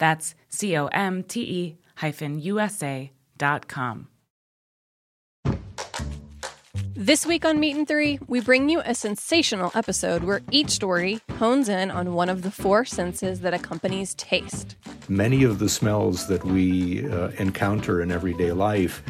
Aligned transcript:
That's 0.00 0.34
C 0.48 0.76
O 0.76 0.86
M 0.86 1.22
T 1.22 1.42
E 1.42 1.78
hyphen 1.96 2.40
USA 2.40 3.12
dot 3.36 3.68
com. 3.68 4.08
This 6.94 7.24
week 7.24 7.44
on 7.44 7.60
Meat 7.60 7.76
and 7.76 7.86
Three, 7.86 8.18
we 8.26 8.40
bring 8.40 8.68
you 8.68 8.80
a 8.84 8.94
sensational 8.94 9.70
episode 9.74 10.24
where 10.24 10.40
each 10.50 10.70
story 10.70 11.20
hones 11.38 11.68
in 11.68 11.90
on 11.90 12.14
one 12.14 12.28
of 12.28 12.42
the 12.42 12.50
four 12.50 12.84
senses 12.84 13.40
that 13.40 13.54
accompanies 13.54 14.14
taste. 14.14 14.76
Many 15.08 15.44
of 15.44 15.58
the 15.58 15.68
smells 15.68 16.26
that 16.28 16.44
we 16.44 17.08
uh, 17.08 17.28
encounter 17.38 18.00
in 18.00 18.10
everyday 18.10 18.52
life 18.52 19.02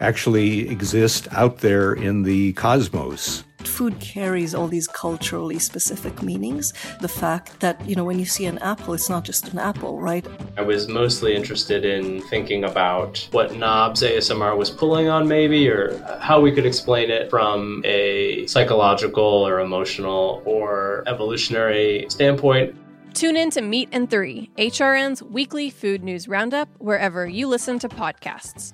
actually 0.00 0.68
exist 0.68 1.28
out 1.32 1.58
there 1.58 1.92
in 1.92 2.22
the 2.22 2.52
cosmos. 2.54 3.42
Food 3.66 3.98
carries 4.00 4.54
all 4.54 4.68
these 4.68 4.86
culturally 4.86 5.58
specific 5.58 6.22
meanings. 6.22 6.72
The 7.00 7.08
fact 7.08 7.60
that, 7.60 7.80
you 7.88 7.94
know, 7.94 8.04
when 8.04 8.18
you 8.18 8.24
see 8.24 8.46
an 8.46 8.58
apple, 8.58 8.94
it's 8.94 9.08
not 9.08 9.24
just 9.24 9.52
an 9.52 9.58
apple, 9.58 10.00
right? 10.00 10.26
I 10.56 10.62
was 10.62 10.88
mostly 10.88 11.34
interested 11.34 11.84
in 11.84 12.22
thinking 12.22 12.64
about 12.64 13.28
what 13.32 13.54
knobs 13.56 14.02
ASMR 14.02 14.56
was 14.56 14.70
pulling 14.70 15.08
on, 15.08 15.28
maybe, 15.28 15.68
or 15.68 15.96
how 16.20 16.40
we 16.40 16.52
could 16.52 16.66
explain 16.66 17.10
it 17.10 17.30
from 17.30 17.82
a 17.84 18.46
psychological 18.46 19.24
or 19.24 19.60
emotional 19.60 20.42
or 20.44 21.04
evolutionary 21.06 22.06
standpoint. 22.08 22.76
Tune 23.14 23.36
in 23.36 23.50
to 23.50 23.60
Meat 23.60 23.88
and 23.92 24.08
Three, 24.08 24.50
HRN's 24.56 25.22
weekly 25.22 25.68
food 25.68 26.04
news 26.04 26.28
roundup, 26.28 26.68
wherever 26.78 27.26
you 27.26 27.48
listen 27.48 27.78
to 27.80 27.88
podcasts. 27.88 28.72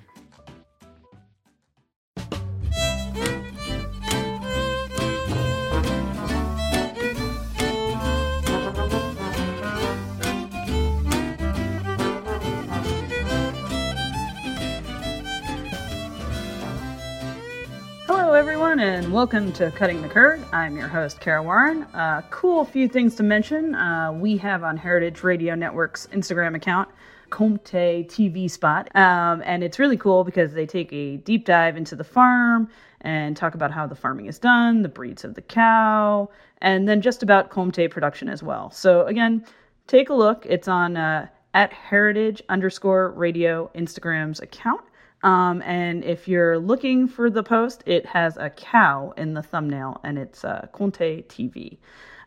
Everyone, 18.47 18.79
and 18.79 19.11
welcome 19.11 19.51
to 19.51 19.71
Cutting 19.71 20.01
the 20.01 20.07
Curd. 20.07 20.41
I'm 20.53 20.77
your 20.77 20.87
host, 20.87 21.19
Kara 21.19 21.43
Warren. 21.43 21.83
Uh, 21.93 22.21
cool 22.29 22.63
few 22.63 22.87
things 22.87 23.13
to 23.15 23.23
mention. 23.23 23.75
Uh, 23.75 24.13
we 24.13 24.37
have 24.37 24.63
on 24.63 24.77
Heritage 24.77 25.21
Radio 25.21 25.53
Network's 25.53 26.07
Instagram 26.13 26.55
account, 26.55 26.87
Comté 27.29 28.07
TV 28.07 28.49
Spot, 28.49 28.89
um, 28.95 29.43
and 29.45 29.65
it's 29.65 29.79
really 29.79 29.97
cool 29.97 30.23
because 30.23 30.53
they 30.53 30.65
take 30.65 30.93
a 30.93 31.17
deep 31.17 31.43
dive 31.43 31.75
into 31.75 31.93
the 31.93 32.05
farm 32.05 32.69
and 33.01 33.35
talk 33.35 33.53
about 33.53 33.69
how 33.69 33.85
the 33.85 33.95
farming 33.95 34.27
is 34.27 34.39
done, 34.39 34.81
the 34.81 34.87
breeds 34.87 35.25
of 35.25 35.35
the 35.35 35.41
cow, 35.41 36.29
and 36.61 36.87
then 36.87 37.01
just 37.01 37.23
about 37.23 37.51
Comté 37.51 37.91
production 37.91 38.29
as 38.29 38.41
well. 38.41 38.71
So 38.71 39.05
again, 39.07 39.45
take 39.87 40.09
a 40.09 40.13
look. 40.13 40.45
It's 40.45 40.69
on 40.69 40.95
uh, 40.95 41.27
at 41.53 41.73
Heritage 41.73 42.41
underscore 42.47 43.11
Radio 43.11 43.69
Instagram's 43.75 44.39
account. 44.39 44.86
Um, 45.27 45.61
and 45.63 46.05
if 46.05 46.25
you're 46.29 46.57
looking 46.57 47.05
for 47.05 47.29
the 47.29 47.43
post, 47.43 47.83
it 47.85 48.05
has 48.05 48.37
a 48.37 48.49
cow 48.49 49.13
in 49.17 49.33
the 49.33 49.43
thumbnail 49.43 49.99
and 50.05 50.17
it's 50.17 50.45
uh, 50.45 50.67
Comté 50.73 51.25
TV. 51.25 51.79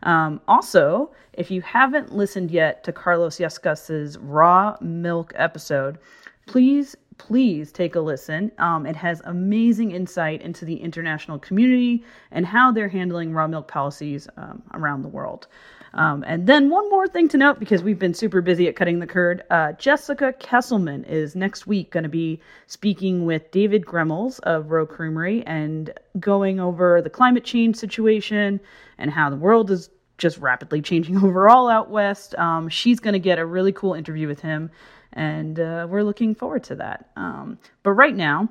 Um, 0.03 0.39
also, 0.47 1.09
if 1.33 1.49
you 1.49 1.61
haven't 1.61 2.13
listened 2.13 2.51
yet 2.51 2.83
to 2.83 2.91
Carlos 2.91 3.39
Yescas's 3.39 4.19
raw 4.19 4.77
milk 4.81 5.33
episode, 5.35 5.97
please, 6.45 6.95
please 7.21 7.71
take 7.71 7.93
a 7.93 7.99
listen. 7.99 8.51
Um, 8.57 8.87
it 8.87 8.95
has 8.95 9.21
amazing 9.25 9.91
insight 9.91 10.41
into 10.41 10.65
the 10.65 10.75
international 10.75 11.37
community 11.37 12.03
and 12.31 12.47
how 12.47 12.71
they're 12.71 12.89
handling 12.89 13.31
raw 13.31 13.47
milk 13.47 13.67
policies 13.67 14.27
um, 14.37 14.63
around 14.73 15.03
the 15.03 15.07
world. 15.07 15.47
Um, 15.93 16.23
and 16.25 16.47
then 16.47 16.71
one 16.71 16.89
more 16.89 17.07
thing 17.07 17.27
to 17.29 17.37
note 17.37 17.59
because 17.59 17.83
we've 17.83 17.99
been 17.99 18.15
super 18.15 18.41
busy 18.41 18.67
at 18.67 18.75
cutting 18.75 18.97
the 18.97 19.05
curd. 19.05 19.43
Uh, 19.51 19.73
Jessica 19.73 20.33
Kesselman 20.39 21.07
is 21.07 21.35
next 21.35 21.67
week 21.67 21.91
going 21.91 22.03
to 22.03 22.09
be 22.09 22.41
speaking 22.65 23.25
with 23.25 23.51
David 23.51 23.85
Gremmels 23.85 24.39
of 24.39 24.71
Rogue 24.71 24.89
Creamery 24.89 25.43
and 25.45 25.93
going 26.19 26.59
over 26.59 27.03
the 27.03 27.09
climate 27.09 27.43
change 27.43 27.75
situation 27.75 28.59
and 28.97 29.11
how 29.11 29.29
the 29.29 29.35
world 29.35 29.69
is 29.69 29.91
just 30.17 30.39
rapidly 30.39 30.81
changing 30.81 31.17
overall 31.23 31.69
out 31.69 31.91
west. 31.91 32.33
Um, 32.39 32.67
she's 32.67 32.99
going 32.99 33.13
to 33.13 33.19
get 33.19 33.37
a 33.37 33.45
really 33.45 33.73
cool 33.73 33.93
interview 33.93 34.27
with 34.27 34.39
him, 34.39 34.71
and 35.13 35.59
uh, 35.59 35.87
we're 35.89 36.03
looking 36.03 36.35
forward 36.35 36.63
to 36.65 36.75
that. 36.75 37.09
Um, 37.15 37.59
but 37.83 37.91
right 37.91 38.15
now, 38.15 38.49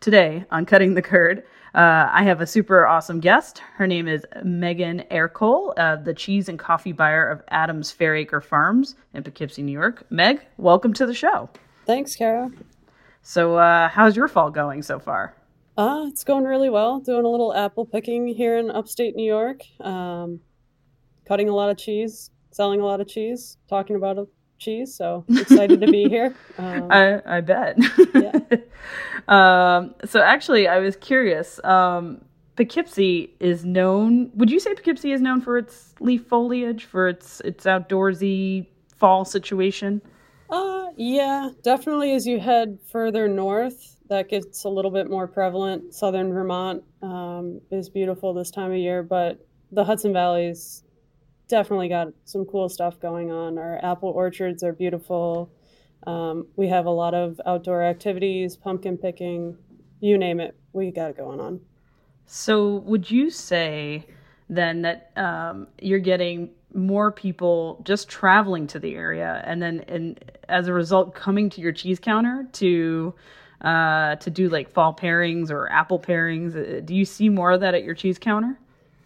today 0.00 0.44
on 0.50 0.66
Cutting 0.66 0.94
the 0.94 1.02
Curd, 1.02 1.44
uh, 1.74 2.08
I 2.12 2.22
have 2.22 2.40
a 2.40 2.46
super 2.46 2.86
awesome 2.86 3.18
guest. 3.18 3.58
Her 3.76 3.86
name 3.86 4.06
is 4.06 4.24
Megan 4.44 5.04
Ercole, 5.10 5.74
uh, 5.76 5.96
the 5.96 6.14
cheese 6.14 6.48
and 6.48 6.58
coffee 6.58 6.92
buyer 6.92 7.28
of 7.28 7.42
Adams 7.48 7.90
Fairacre 7.90 8.40
Farms 8.40 8.94
in 9.12 9.24
Poughkeepsie, 9.24 9.62
New 9.62 9.72
York. 9.72 10.06
Meg, 10.08 10.40
welcome 10.56 10.92
to 10.94 11.06
the 11.06 11.14
show. 11.14 11.50
Thanks, 11.84 12.14
Kara. 12.14 12.50
So, 13.22 13.56
uh, 13.56 13.88
how's 13.88 14.16
your 14.16 14.28
fall 14.28 14.50
going 14.50 14.82
so 14.82 15.00
far? 15.00 15.34
Uh, 15.76 16.04
it's 16.06 16.22
going 16.22 16.44
really 16.44 16.70
well. 16.70 17.00
Doing 17.00 17.24
a 17.24 17.28
little 17.28 17.52
apple 17.52 17.84
picking 17.84 18.28
here 18.28 18.58
in 18.58 18.70
upstate 18.70 19.16
New 19.16 19.26
York. 19.26 19.62
Um, 19.80 20.40
cutting 21.26 21.48
a 21.48 21.54
lot 21.54 21.70
of 21.70 21.76
cheese, 21.76 22.30
selling 22.52 22.80
a 22.80 22.84
lot 22.84 23.00
of 23.00 23.08
cheese, 23.08 23.56
talking 23.68 23.96
about 23.96 24.28
cheese. 24.58 24.94
So 24.94 25.24
excited 25.28 25.80
to 25.80 25.90
be 25.90 26.04
here. 26.08 26.34
Um, 26.58 26.88
I, 26.90 27.20
I 27.26 27.40
bet. 27.40 27.76
yeah. 28.14 28.38
um, 29.28 29.94
so 30.04 30.20
actually, 30.20 30.68
I 30.68 30.78
was 30.78 30.96
curious. 30.96 31.62
Um, 31.64 32.20
Poughkeepsie 32.56 33.34
is 33.40 33.64
known. 33.64 34.30
Would 34.34 34.50
you 34.50 34.60
say 34.60 34.74
Poughkeepsie 34.74 35.12
is 35.12 35.20
known 35.20 35.40
for 35.40 35.58
its 35.58 35.94
leaf 36.00 36.26
foliage, 36.26 36.84
for 36.84 37.08
its 37.08 37.40
its 37.40 37.64
outdoorsy 37.64 38.66
fall 38.96 39.24
situation? 39.24 40.00
Uh, 40.50 40.86
yeah, 40.96 41.48
definitely. 41.62 42.12
As 42.12 42.26
you 42.26 42.38
head 42.38 42.78
further 42.92 43.26
north, 43.26 43.96
that 44.08 44.28
gets 44.28 44.64
a 44.64 44.68
little 44.68 44.90
bit 44.92 45.10
more 45.10 45.26
prevalent. 45.26 45.94
Southern 45.94 46.32
Vermont 46.32 46.84
um, 47.02 47.60
is 47.72 47.88
beautiful 47.88 48.32
this 48.32 48.50
time 48.52 48.70
of 48.70 48.76
year, 48.76 49.02
but 49.02 49.44
the 49.72 49.84
Hudson 49.84 50.12
Valley's 50.12 50.83
definitely 51.48 51.88
got 51.88 52.08
some 52.24 52.44
cool 52.44 52.68
stuff 52.68 52.98
going 53.00 53.30
on. 53.30 53.58
Our 53.58 53.78
apple 53.84 54.10
orchards 54.10 54.62
are 54.62 54.72
beautiful. 54.72 55.50
Um, 56.06 56.46
we 56.56 56.68
have 56.68 56.86
a 56.86 56.90
lot 56.90 57.14
of 57.14 57.40
outdoor 57.46 57.82
activities, 57.82 58.56
pumpkin 58.56 58.98
picking, 58.98 59.56
you 60.00 60.18
name 60.18 60.40
it, 60.40 60.54
we 60.72 60.90
got 60.90 61.10
it 61.10 61.16
going 61.16 61.40
on. 61.40 61.60
So, 62.26 62.76
would 62.86 63.10
you 63.10 63.30
say 63.30 64.06
then 64.48 64.82
that 64.82 65.10
um, 65.16 65.68
you're 65.80 65.98
getting 65.98 66.50
more 66.74 67.12
people 67.12 67.80
just 67.84 68.08
traveling 68.08 68.66
to 68.68 68.78
the 68.78 68.94
area, 68.94 69.42
and 69.46 69.62
then 69.62 69.84
and 69.88 70.32
as 70.48 70.68
a 70.68 70.72
result, 70.72 71.14
coming 71.14 71.48
to 71.50 71.60
your 71.60 71.72
cheese 71.72 71.98
counter 71.98 72.46
to 72.52 73.14
uh, 73.60 74.16
to 74.16 74.30
do 74.30 74.48
like 74.48 74.70
fall 74.70 74.94
pairings 74.94 75.50
or 75.50 75.70
apple 75.70 75.98
pairings. 75.98 76.54
Uh, 76.56 76.80
do 76.80 76.94
you 76.94 77.04
see 77.04 77.28
more 77.28 77.52
of 77.52 77.60
that 77.60 77.74
at 77.74 77.84
your 77.84 77.94
cheese 77.94 78.18
counter? 78.18 78.58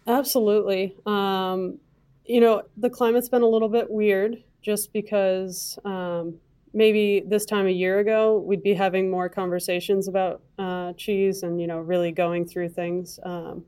Absolutely. 0.07 0.95
Um, 1.05 1.79
you 2.29 2.39
know, 2.39 2.61
the 2.77 2.91
climate's 2.91 3.27
been 3.27 3.41
a 3.41 3.47
little 3.47 3.69
bit 3.69 3.89
weird 3.89 4.43
just 4.61 4.93
because 4.93 5.79
um, 5.83 6.35
maybe 6.73 7.23
this 7.25 7.43
time 7.43 7.65
a 7.65 7.71
year 7.71 7.97
ago 7.97 8.37
we'd 8.45 8.61
be 8.61 8.75
having 8.75 9.09
more 9.09 9.27
conversations 9.27 10.07
about 10.07 10.43
uh, 10.59 10.93
cheese 10.93 11.41
and 11.41 11.59
you 11.59 11.65
know 11.65 11.79
really 11.79 12.11
going 12.11 12.47
through 12.47 12.69
things. 12.69 13.19
Um, 13.23 13.65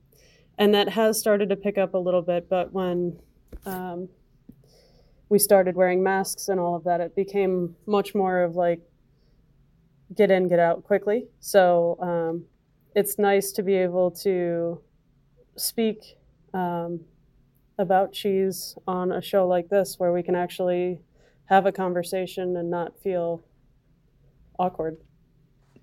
and 0.59 0.75
that 0.75 0.89
has 0.89 1.19
started 1.19 1.49
to 1.49 1.55
pick 1.55 1.79
up 1.79 1.95
a 1.95 1.97
little 1.97 2.21
bit 2.21 2.47
but 2.49 2.71
when 2.71 3.17
um, 3.65 4.07
we 5.29 5.39
started 5.39 5.75
wearing 5.75 6.03
masks 6.03 6.47
and 6.47 6.59
all 6.59 6.75
of 6.75 6.83
that 6.83 7.01
it 7.01 7.15
became 7.15 7.75
much 7.87 8.13
more 8.13 8.43
of 8.43 8.55
like 8.55 8.81
get 10.15 10.29
in 10.29 10.47
get 10.47 10.59
out 10.59 10.83
quickly. 10.83 11.25
So 11.39 11.97
um, 11.99 12.45
it's 12.95 13.17
nice 13.17 13.51
to 13.53 13.63
be 13.63 13.73
able 13.73 14.11
to 14.11 14.79
speak 15.55 16.17
um, 16.53 16.99
about 17.81 18.13
cheese 18.13 18.75
on 18.87 19.11
a 19.11 19.21
show 19.21 19.47
like 19.47 19.69
this 19.69 19.95
where 19.97 20.13
we 20.13 20.23
can 20.23 20.35
actually 20.35 21.01
have 21.45 21.65
a 21.65 21.71
conversation 21.71 22.55
and 22.55 22.69
not 22.69 22.97
feel 23.01 23.43
awkward. 24.57 24.97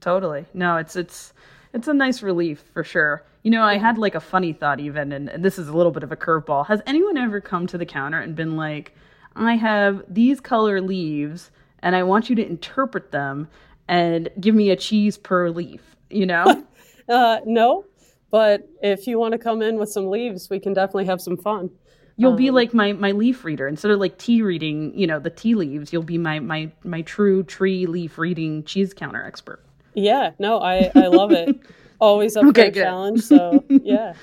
Totally. 0.01 0.47
No, 0.55 0.77
it's 0.77 0.97
it's 0.97 1.35
it's 1.75 1.89
a 1.89 1.95
nice 1.95 2.23
relief 2.23 2.65
for 2.73 2.83
sure. 2.83 3.25
You 3.43 3.51
know, 3.51 3.63
I 3.63 3.77
had 3.79 3.99
like 3.99 4.15
a 4.15 4.21
funny 4.21 4.53
thought 4.53 4.81
even, 4.81 5.13
and 5.13 5.45
this 5.45 5.59
is 5.59 5.69
a 5.69 5.77
little 5.77 5.93
bit 5.93 6.03
of 6.03 6.13
a 6.13 6.17
curveball. 6.17 6.67
Has 6.67 6.81
anyone 6.87 7.17
ever 7.17 7.41
come 7.41 7.67
to 7.67 7.79
the 7.79 7.87
counter 7.87 8.21
and 8.21 8.35
been 8.35 8.57
like, 8.57 8.95
I 9.37 9.57
have 9.57 10.03
these 10.09 10.41
color 10.41 10.81
leaves 10.81 11.51
and 11.81 11.95
I 11.95 12.03
want 12.03 12.29
you 12.29 12.37
to 12.37 12.47
interpret 12.47 13.13
them 13.13 13.49
and 13.87 14.29
give 14.41 14.55
me 14.55 14.71
a 14.71 14.77
cheese 14.77 15.17
per 15.17 15.51
leaf, 15.51 15.97
you 16.11 16.27
know? 16.27 16.65
uh, 17.09 17.41
no, 17.45 17.85
but 18.31 18.69
if 18.83 19.07
you 19.07 19.19
want 19.19 19.33
to 19.33 19.39
come 19.39 19.63
in 19.63 19.79
with 19.79 19.91
some 19.91 20.11
leaves, 20.11 20.51
we 20.51 20.61
can 20.61 20.73
definitely 20.73 21.07
have 21.07 21.21
some 21.21 21.37
fun. 21.37 21.71
You'll 22.19 22.33
um, 22.33 22.37
be 22.37 22.51
like 22.51 22.75
my 22.75 22.93
my 22.93 23.13
leaf 23.13 23.45
reader 23.45 23.69
instead 23.69 23.93
of 23.93 24.01
like 24.01 24.19
tea 24.19 24.43
reading, 24.43 24.93
you 24.99 25.07
know, 25.07 25.21
the 25.21 25.31
tea 25.31 25.55
leaves. 25.55 25.93
You'll 25.93 26.03
be 26.03 26.19
my 26.19 26.41
my 26.41 26.71
my 26.83 27.03
true 27.03 27.45
tree 27.45 27.87
leaf 27.87 28.19
reading 28.19 28.65
cheese 28.65 28.93
counter 28.93 29.25
expert. 29.25 29.65
Yeah, 29.95 30.33
no, 30.39 30.59
I 30.61 30.91
I 30.97 31.07
love 31.07 31.31
it. 31.31 31.57
Always 32.01 32.37
up 32.37 32.45
okay, 32.47 32.73
for 32.73 32.81
a 32.81 32.85
challenge. 32.85 33.23
So 33.23 33.65
yeah. 33.69 34.15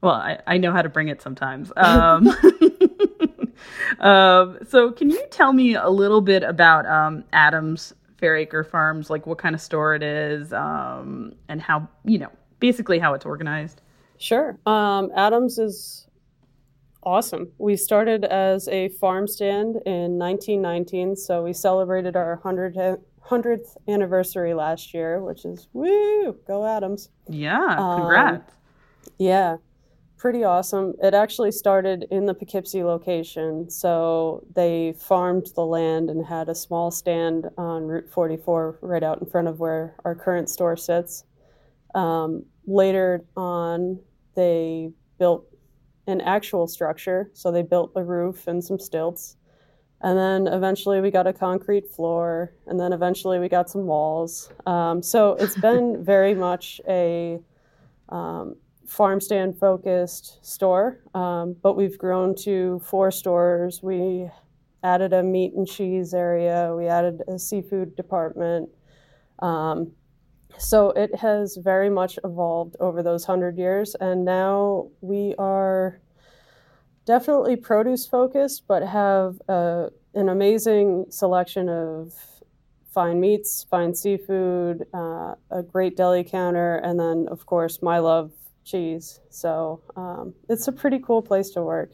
well, 0.00 0.14
I 0.14 0.38
I 0.46 0.58
know 0.58 0.72
how 0.72 0.80
to 0.80 0.88
bring 0.88 1.08
it 1.08 1.20
sometimes. 1.20 1.72
Um, 1.76 2.28
um, 3.98 4.58
so 4.68 4.92
can 4.92 5.10
you 5.10 5.24
tell 5.30 5.52
me 5.52 5.74
a 5.74 5.88
little 5.90 6.20
bit 6.20 6.44
about 6.44 6.86
um, 6.86 7.24
Adams 7.32 7.94
Fairacre 8.18 8.62
Farms, 8.62 9.10
like 9.10 9.26
what 9.26 9.38
kind 9.38 9.56
of 9.56 9.60
store 9.60 9.96
it 9.96 10.04
is, 10.04 10.52
um, 10.52 11.34
and 11.48 11.60
how 11.60 11.88
you 12.04 12.18
know 12.18 12.30
basically 12.60 13.00
how 13.00 13.14
it's 13.14 13.26
organized? 13.26 13.80
Sure. 14.18 14.56
Um, 14.66 15.10
Adams 15.16 15.58
is 15.58 16.07
awesome. 17.08 17.50
We 17.56 17.74
started 17.76 18.26
as 18.26 18.68
a 18.68 18.90
farm 18.90 19.26
stand 19.26 19.76
in 19.86 20.18
1919, 20.18 21.16
so 21.16 21.42
we 21.42 21.54
celebrated 21.54 22.16
our 22.16 22.38
100th, 22.44 23.00
100th 23.26 23.76
anniversary 23.88 24.52
last 24.52 24.92
year, 24.92 25.22
which 25.24 25.46
is 25.46 25.68
woo, 25.72 26.36
go 26.46 26.66
Adams. 26.66 27.08
Yeah, 27.26 27.76
congrats. 27.76 28.52
Um, 28.52 29.12
yeah, 29.16 29.56
pretty 30.18 30.44
awesome. 30.44 30.92
It 31.02 31.14
actually 31.14 31.50
started 31.50 32.04
in 32.10 32.26
the 32.26 32.34
Poughkeepsie 32.34 32.84
location, 32.84 33.70
so 33.70 34.44
they 34.54 34.94
farmed 34.98 35.46
the 35.54 35.64
land 35.64 36.10
and 36.10 36.26
had 36.26 36.50
a 36.50 36.54
small 36.54 36.90
stand 36.90 37.46
on 37.56 37.84
Route 37.84 38.10
44 38.10 38.80
right 38.82 39.02
out 39.02 39.22
in 39.22 39.26
front 39.26 39.48
of 39.48 39.60
where 39.60 39.96
our 40.04 40.14
current 40.14 40.50
store 40.50 40.76
sits. 40.76 41.24
Um, 41.94 42.44
later 42.66 43.24
on, 43.34 43.98
they 44.34 44.90
built 45.18 45.46
an 46.08 46.20
actual 46.22 46.66
structure. 46.66 47.30
So 47.34 47.52
they 47.52 47.62
built 47.62 47.92
a 47.94 48.02
roof 48.02 48.48
and 48.48 48.64
some 48.64 48.78
stilts. 48.78 49.36
And 50.00 50.18
then 50.18 50.52
eventually 50.52 51.00
we 51.00 51.10
got 51.10 51.26
a 51.26 51.32
concrete 51.32 51.88
floor. 51.90 52.52
And 52.66 52.80
then 52.80 52.92
eventually 52.92 53.38
we 53.38 53.48
got 53.48 53.68
some 53.68 53.86
walls. 53.86 54.50
Um, 54.66 55.02
so 55.02 55.32
it's 55.34 55.56
been 55.60 56.02
very 56.02 56.34
much 56.34 56.80
a 56.88 57.38
um, 58.08 58.56
farm 58.86 59.20
stand 59.20 59.58
focused 59.58 60.44
store. 60.44 61.00
Um, 61.14 61.54
but 61.62 61.76
we've 61.76 61.98
grown 61.98 62.34
to 62.36 62.80
four 62.80 63.10
stores. 63.10 63.82
We 63.82 64.30
added 64.82 65.12
a 65.12 65.22
meat 65.22 65.52
and 65.54 65.66
cheese 65.66 66.14
area, 66.14 66.72
we 66.76 66.86
added 66.86 67.22
a 67.28 67.38
seafood 67.38 67.96
department. 67.96 68.70
Um, 69.40 69.92
so 70.58 70.90
it 70.90 71.14
has 71.16 71.56
very 71.56 71.90
much 71.90 72.18
evolved 72.24 72.76
over 72.80 73.02
those 73.02 73.24
hundred 73.24 73.56
years, 73.56 73.94
and 73.94 74.24
now 74.24 74.88
we 75.00 75.34
are 75.38 76.00
definitely 77.04 77.56
produce 77.56 78.06
focused, 78.06 78.64
but 78.68 78.82
have 78.82 79.40
uh, 79.48 79.88
an 80.14 80.28
amazing 80.28 81.06
selection 81.08 81.68
of 81.68 82.12
fine 82.92 83.20
meats, 83.20 83.64
fine 83.70 83.94
seafood, 83.94 84.86
uh, 84.92 85.34
a 85.50 85.62
great 85.62 85.96
deli 85.96 86.24
counter, 86.24 86.76
and 86.76 86.98
then 86.98 87.26
of 87.30 87.46
course 87.46 87.80
my 87.80 87.98
love 87.98 88.32
cheese. 88.64 89.20
So 89.30 89.80
um, 89.96 90.34
it's 90.48 90.68
a 90.68 90.72
pretty 90.72 90.98
cool 90.98 91.22
place 91.22 91.50
to 91.50 91.62
work. 91.62 91.92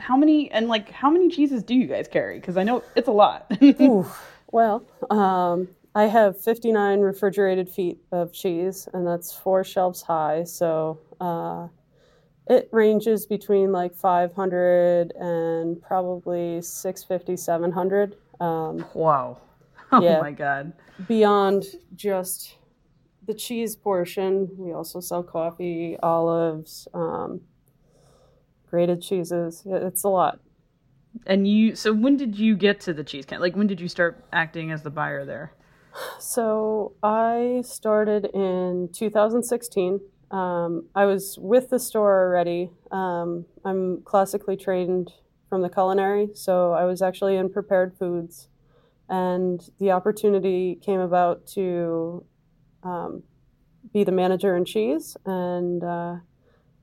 How 0.00 0.16
many 0.16 0.50
and 0.50 0.68
like 0.68 0.90
how 0.90 1.10
many 1.10 1.28
cheeses 1.28 1.62
do 1.62 1.74
you 1.74 1.86
guys 1.86 2.08
carry? 2.08 2.40
Because 2.40 2.56
I 2.56 2.62
know 2.62 2.82
it's 2.96 3.08
a 3.08 3.12
lot. 3.12 3.50
Ooh, 3.62 4.06
well, 4.50 4.84
um, 5.10 5.68
I 5.94 6.04
have 6.04 6.40
59 6.40 7.00
refrigerated 7.00 7.68
feet 7.68 7.98
of 8.12 8.32
cheese, 8.32 8.88
and 8.92 9.06
that's 9.06 9.32
four 9.32 9.64
shelves 9.64 10.02
high. 10.02 10.44
So 10.44 11.00
uh, 11.20 11.68
it 12.48 12.68
ranges 12.72 13.26
between 13.26 13.72
like 13.72 13.94
500 13.94 15.12
and 15.12 15.80
probably 15.82 16.62
650, 16.62 17.36
700. 17.36 18.16
Um, 18.40 18.84
wow. 18.94 19.38
Oh 19.90 20.02
yeah, 20.02 20.20
my 20.20 20.32
God. 20.32 20.74
Beyond 21.06 21.64
just 21.96 22.58
the 23.26 23.32
cheese 23.32 23.74
portion, 23.74 24.50
we 24.58 24.74
also 24.74 25.00
sell 25.00 25.22
coffee, 25.22 25.96
olives, 26.02 26.86
um, 26.92 27.40
grated 28.68 29.00
cheeses. 29.00 29.62
It's 29.64 30.04
a 30.04 30.10
lot. 30.10 30.40
And 31.26 31.48
you, 31.48 31.74
so 31.74 31.94
when 31.94 32.18
did 32.18 32.38
you 32.38 32.54
get 32.54 32.80
to 32.80 32.92
the 32.92 33.02
cheese 33.02 33.24
can? 33.24 33.40
Like, 33.40 33.56
when 33.56 33.66
did 33.66 33.80
you 33.80 33.88
start 33.88 34.22
acting 34.30 34.70
as 34.70 34.82
the 34.82 34.90
buyer 34.90 35.24
there? 35.24 35.52
So 36.18 36.92
I 37.02 37.62
started 37.64 38.26
in 38.34 38.90
2016. 38.92 40.00
Um, 40.30 40.86
I 40.94 41.06
was 41.06 41.38
with 41.40 41.70
the 41.70 41.78
store 41.78 42.26
already. 42.26 42.70
Um, 42.90 43.46
I'm 43.64 44.02
classically 44.02 44.56
trained 44.56 45.12
from 45.48 45.62
the 45.62 45.70
culinary, 45.70 46.28
so 46.34 46.72
I 46.72 46.84
was 46.84 47.00
actually 47.00 47.36
in 47.36 47.50
prepared 47.50 47.96
foods. 47.98 48.48
And 49.08 49.66
the 49.78 49.92
opportunity 49.92 50.78
came 50.82 51.00
about 51.00 51.46
to 51.54 52.24
um, 52.82 53.22
be 53.92 54.04
the 54.04 54.12
manager 54.12 54.54
in 54.54 54.66
cheese, 54.66 55.16
and 55.24 55.82
uh, 55.82 56.16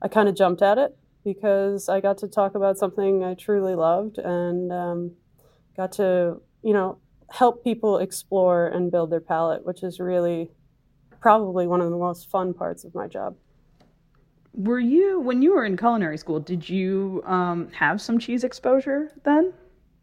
I 0.02 0.08
kind 0.08 0.28
of 0.28 0.34
jumped 0.34 0.62
at 0.62 0.78
it 0.78 0.96
because 1.24 1.88
I 1.88 2.00
got 2.00 2.18
to 2.18 2.28
talk 2.28 2.54
about 2.54 2.78
something 2.78 3.22
I 3.22 3.34
truly 3.34 3.74
loved 3.74 4.18
and 4.18 4.72
um, 4.72 5.12
got 5.76 5.92
to, 5.92 6.40
you 6.62 6.72
know, 6.72 6.98
help 7.30 7.64
people 7.64 7.98
explore 7.98 8.68
and 8.68 8.90
build 8.90 9.10
their 9.10 9.20
palate, 9.20 9.64
which 9.66 9.82
is 9.82 9.98
really 10.00 10.50
probably 11.20 11.66
one 11.66 11.80
of 11.80 11.90
the 11.90 11.96
most 11.96 12.30
fun 12.30 12.54
parts 12.54 12.84
of 12.84 12.94
my 12.94 13.06
job. 13.06 13.36
Were 14.52 14.80
you, 14.80 15.20
when 15.20 15.42
you 15.42 15.54
were 15.54 15.64
in 15.64 15.76
culinary 15.76 16.16
school, 16.16 16.40
did 16.40 16.68
you 16.68 17.22
um, 17.26 17.68
have 17.72 18.00
some 18.00 18.18
cheese 18.18 18.44
exposure 18.44 19.12
then? 19.24 19.52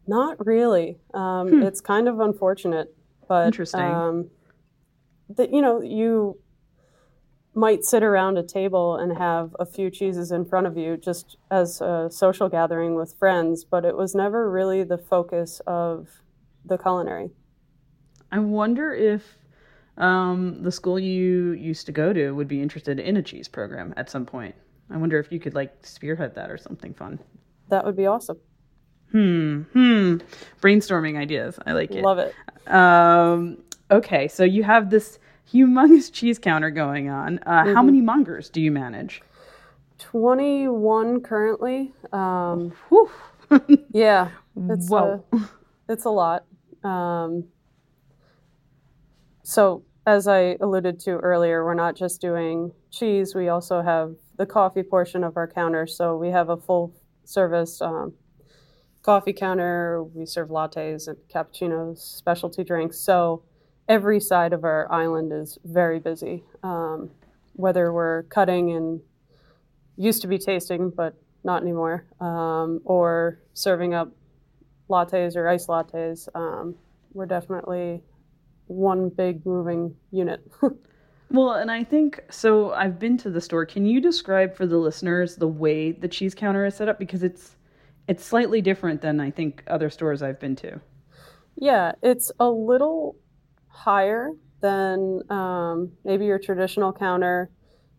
Not 0.06 0.44
really. 0.44 0.98
Um, 1.12 1.48
hmm. 1.48 1.62
It's 1.62 1.80
kind 1.80 2.08
of 2.08 2.20
unfortunate, 2.20 2.94
but 3.26 3.46
interesting. 3.46 3.80
Um, 3.80 4.30
that 5.30 5.52
you 5.52 5.62
know, 5.62 5.80
you 5.80 6.38
might 7.54 7.84
sit 7.84 8.02
around 8.02 8.36
a 8.36 8.42
table 8.42 8.96
and 8.96 9.16
have 9.16 9.54
a 9.58 9.66
few 9.66 9.90
cheeses 9.90 10.32
in 10.32 10.44
front 10.44 10.66
of 10.66 10.76
you 10.76 10.96
just 10.96 11.36
as 11.50 11.80
a 11.80 12.08
social 12.10 12.48
gathering 12.48 12.96
with 12.96 13.14
friends, 13.18 13.64
but 13.64 13.84
it 13.84 13.96
was 13.96 14.14
never 14.14 14.50
really 14.50 14.82
the 14.82 14.98
focus 14.98 15.60
of 15.66 16.08
the 16.64 16.78
culinary. 16.78 17.30
I 18.32 18.38
wonder 18.38 18.92
if 18.92 19.22
um, 19.98 20.62
the 20.62 20.72
school 20.72 20.98
you 20.98 21.52
used 21.52 21.86
to 21.86 21.92
go 21.92 22.12
to 22.12 22.32
would 22.32 22.48
be 22.48 22.60
interested 22.60 22.98
in 22.98 23.16
a 23.16 23.22
cheese 23.22 23.48
program 23.48 23.94
at 23.96 24.10
some 24.10 24.26
point. 24.26 24.54
I 24.90 24.96
wonder 24.96 25.18
if 25.18 25.30
you 25.32 25.40
could 25.40 25.54
like 25.54 25.72
spearhead 25.84 26.34
that 26.34 26.50
or 26.50 26.58
something 26.58 26.94
fun. 26.94 27.18
That 27.68 27.84
would 27.84 27.96
be 27.96 28.06
awesome. 28.06 28.38
Hmm. 29.12 29.62
Hmm. 29.72 30.16
Brainstorming 30.60 31.16
ideas. 31.16 31.58
I 31.64 31.72
like 31.72 31.92
it. 31.92 32.02
Love 32.02 32.18
it. 32.18 32.34
Um, 32.72 33.58
okay, 33.90 34.28
so 34.28 34.44
you 34.44 34.64
have 34.64 34.90
this 34.90 35.18
humongous 35.52 36.12
cheese 36.12 36.38
counter 36.38 36.70
going 36.70 37.08
on. 37.08 37.38
Uh, 37.46 37.62
mm-hmm. 37.62 37.74
How 37.74 37.82
many 37.82 38.00
mongers 38.00 38.50
do 38.50 38.60
you 38.60 38.72
manage? 38.72 39.22
21 40.00 41.20
currently. 41.20 41.92
Um, 42.12 42.72
yeah. 43.92 44.30
It's 44.68 44.88
Whoa. 44.88 45.24
A, 45.32 45.38
it's 45.88 46.04
a 46.04 46.10
lot. 46.10 46.44
Um, 46.84 47.48
so 49.42 49.84
as 50.06 50.28
I 50.28 50.56
alluded 50.60 51.00
to 51.00 51.12
earlier, 51.12 51.64
we're 51.64 51.74
not 51.74 51.96
just 51.96 52.20
doing 52.20 52.72
cheese. 52.90 53.34
We 53.34 53.48
also 53.48 53.82
have 53.82 54.14
the 54.36 54.46
coffee 54.46 54.82
portion 54.82 55.24
of 55.24 55.36
our 55.36 55.48
counter. 55.48 55.86
So 55.86 56.16
we 56.16 56.28
have 56.28 56.50
a 56.50 56.56
full 56.56 56.94
service 57.24 57.80
um, 57.80 58.12
coffee 59.02 59.32
counter. 59.32 60.02
We 60.02 60.26
serve 60.26 60.48
lattes 60.48 61.08
and 61.08 61.16
cappuccinos, 61.32 61.98
specialty 61.98 62.64
drinks. 62.64 62.98
So 62.98 63.42
every 63.88 64.20
side 64.20 64.52
of 64.52 64.64
our 64.64 64.90
island 64.92 65.32
is 65.32 65.58
very 65.64 66.00
busy. 66.00 66.44
Um, 66.62 67.10
whether 67.54 67.92
we're 67.92 68.24
cutting 68.24 68.72
and 68.72 69.00
used 69.96 70.20
to 70.22 70.28
be 70.28 70.38
tasting, 70.38 70.90
but 70.90 71.14
not 71.44 71.62
anymore, 71.62 72.06
um, 72.20 72.80
or 72.84 73.40
serving 73.52 73.94
up 73.94 74.10
lattes 74.88 75.36
or 75.36 75.48
ice 75.48 75.66
lattes, 75.66 76.28
um, 76.34 76.74
we're 77.12 77.26
definitely 77.26 78.02
one 78.66 79.08
big 79.08 79.44
moving 79.46 79.94
unit. 80.10 80.40
well, 81.30 81.52
and 81.52 81.70
I 81.70 81.84
think 81.84 82.20
so. 82.30 82.72
I've 82.72 82.98
been 82.98 83.16
to 83.18 83.30
the 83.30 83.40
store. 83.40 83.66
Can 83.66 83.86
you 83.86 84.00
describe 84.00 84.56
for 84.56 84.66
the 84.66 84.78
listeners 84.78 85.36
the 85.36 85.48
way 85.48 85.92
the 85.92 86.08
cheese 86.08 86.34
counter 86.34 86.64
is 86.66 86.74
set 86.74 86.88
up 86.88 86.98
because 86.98 87.22
it's 87.22 87.56
it's 88.08 88.24
slightly 88.24 88.60
different 88.60 89.00
than 89.00 89.20
I 89.20 89.30
think 89.30 89.62
other 89.66 89.88
stores 89.88 90.22
I've 90.22 90.38
been 90.38 90.56
to. 90.56 90.80
Yeah, 91.56 91.92
it's 92.02 92.30
a 92.38 92.48
little 92.48 93.16
higher 93.68 94.32
than 94.60 95.20
um, 95.30 95.92
maybe 96.04 96.26
your 96.26 96.38
traditional 96.38 96.92
counter. 96.92 97.50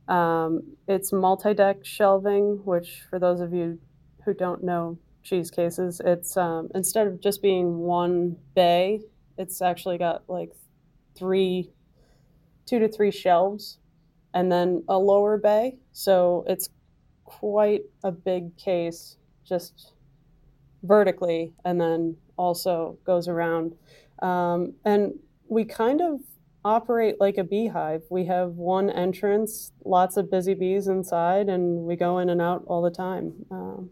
Um, 0.07 0.61
it's 0.87 1.11
multi-deck 1.11 1.83
shelving, 1.83 2.61
which 2.63 3.01
for 3.09 3.17
those 3.17 3.39
of 3.39 3.53
you 3.53 3.79
who 4.23 4.33
don't 4.33 4.63
know 4.63 4.99
cheese 5.25 5.51
cases, 5.51 6.01
it's 6.05 6.37
um, 6.37 6.69
instead 6.73 7.07
of 7.07 7.19
just 7.19 7.41
being 7.41 7.79
one 7.79 8.37
bay, 8.55 9.01
it's 9.37 9.61
actually 9.61 9.97
got 9.97 10.23
like 10.29 10.51
three, 11.17 11.71
two 12.65 12.79
to 12.79 12.87
three 12.87 13.11
shelves, 13.11 13.79
and 14.33 14.51
then 14.51 14.83
a 14.87 14.97
lower 14.97 15.37
bay. 15.37 15.75
So 15.91 16.45
it's 16.47 16.69
quite 17.25 17.81
a 18.03 18.11
big 18.11 18.55
case, 18.55 19.17
just 19.43 19.93
vertically, 20.83 21.53
and 21.65 21.81
then 21.81 22.15
also 22.37 22.97
goes 23.05 23.27
around. 23.27 23.75
Um, 24.21 24.73
and 24.85 25.13
we 25.47 25.65
kind 25.65 26.01
of 26.01 26.19
operate 26.63 27.19
like 27.19 27.37
a 27.37 27.43
beehive. 27.43 28.03
We 28.09 28.25
have 28.25 28.51
one 28.51 28.89
entrance, 28.89 29.71
lots 29.83 30.17
of 30.17 30.29
busy 30.29 30.53
bees 30.53 30.87
inside, 30.87 31.49
and 31.49 31.85
we 31.85 31.95
go 31.95 32.19
in 32.19 32.29
and 32.29 32.41
out 32.41 32.63
all 32.67 32.81
the 32.81 32.91
time. 32.91 33.33
Um, 33.51 33.89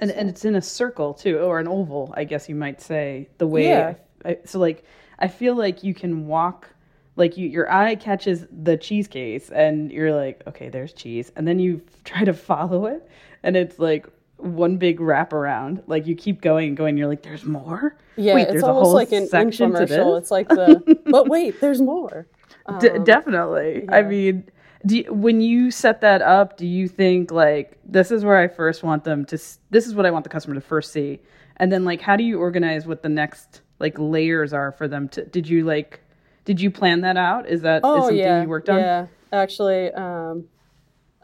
and, 0.00 0.10
so. 0.10 0.16
and 0.16 0.28
it's 0.28 0.44
in 0.44 0.56
a 0.56 0.62
circle 0.62 1.14
too, 1.14 1.38
or 1.38 1.58
an 1.58 1.68
oval, 1.68 2.12
I 2.16 2.24
guess 2.24 2.48
you 2.48 2.54
might 2.54 2.80
say. 2.80 3.28
The 3.38 3.46
way, 3.46 3.68
yeah. 3.68 3.94
I, 4.24 4.38
so 4.44 4.58
like, 4.58 4.84
I 5.18 5.28
feel 5.28 5.54
like 5.54 5.82
you 5.82 5.94
can 5.94 6.26
walk, 6.26 6.68
like 7.16 7.36
you, 7.36 7.48
your 7.48 7.70
eye 7.70 7.94
catches 7.94 8.46
the 8.50 8.76
cheese 8.76 9.08
case, 9.08 9.50
and 9.50 9.90
you're 9.90 10.14
like, 10.14 10.42
okay, 10.46 10.68
there's 10.68 10.92
cheese, 10.92 11.32
and 11.36 11.46
then 11.46 11.58
you 11.58 11.82
try 12.04 12.24
to 12.24 12.32
follow 12.32 12.86
it, 12.86 13.08
and 13.42 13.56
it's 13.56 13.78
like 13.78 14.06
one 14.36 14.76
big 14.76 15.00
wraparound. 15.00 15.82
Like 15.86 16.06
you 16.06 16.14
keep 16.14 16.40
going 16.40 16.68
and 16.68 16.76
going, 16.76 16.96
you're 16.96 17.08
like, 17.08 17.22
there's 17.22 17.44
more. 17.44 17.96
Yeah, 18.16 18.34
wait, 18.34 18.48
it's 18.48 18.62
almost 18.62 18.94
like 18.94 19.12
an 19.12 19.28
infomercial. 19.28 20.18
It's 20.18 20.30
like 20.30 20.48
the, 20.48 21.00
but 21.06 21.28
wait, 21.28 21.60
there's 21.60 21.80
more. 21.80 22.26
Um, 22.66 22.78
D- 22.80 22.90
definitely. 23.02 23.84
Yeah. 23.84 23.96
I 23.96 24.02
mean, 24.02 24.44
do 24.86 24.98
you, 24.98 25.12
when 25.12 25.40
you 25.40 25.70
set 25.70 26.00
that 26.02 26.22
up, 26.22 26.56
do 26.56 26.66
you 26.66 26.88
think 26.88 27.30
like 27.30 27.78
this 27.84 28.10
is 28.10 28.24
where 28.24 28.36
I 28.36 28.48
first 28.48 28.82
want 28.82 29.04
them 29.04 29.24
to? 29.26 29.38
This 29.70 29.86
is 29.86 29.94
what 29.94 30.06
I 30.06 30.10
want 30.10 30.24
the 30.24 30.30
customer 30.30 30.54
to 30.54 30.60
first 30.60 30.92
see, 30.92 31.20
and 31.56 31.72
then 31.72 31.84
like 31.84 32.00
how 32.00 32.16
do 32.16 32.24
you 32.24 32.38
organize 32.38 32.86
what 32.86 33.02
the 33.02 33.08
next 33.08 33.62
like 33.78 33.98
layers 33.98 34.52
are 34.52 34.72
for 34.72 34.86
them 34.86 35.08
to? 35.10 35.24
Did 35.24 35.48
you 35.48 35.64
like? 35.64 36.00
Did 36.44 36.60
you 36.60 36.70
plan 36.70 37.02
that 37.02 37.16
out? 37.16 37.48
Is 37.48 37.62
that 37.62 37.82
oh, 37.84 37.96
is 37.96 38.02
something 38.04 38.18
yeah, 38.18 38.42
you 38.42 38.48
worked 38.48 38.68
on? 38.68 38.78
Yeah, 38.78 39.06
actually, 39.32 39.92
um, 39.92 40.46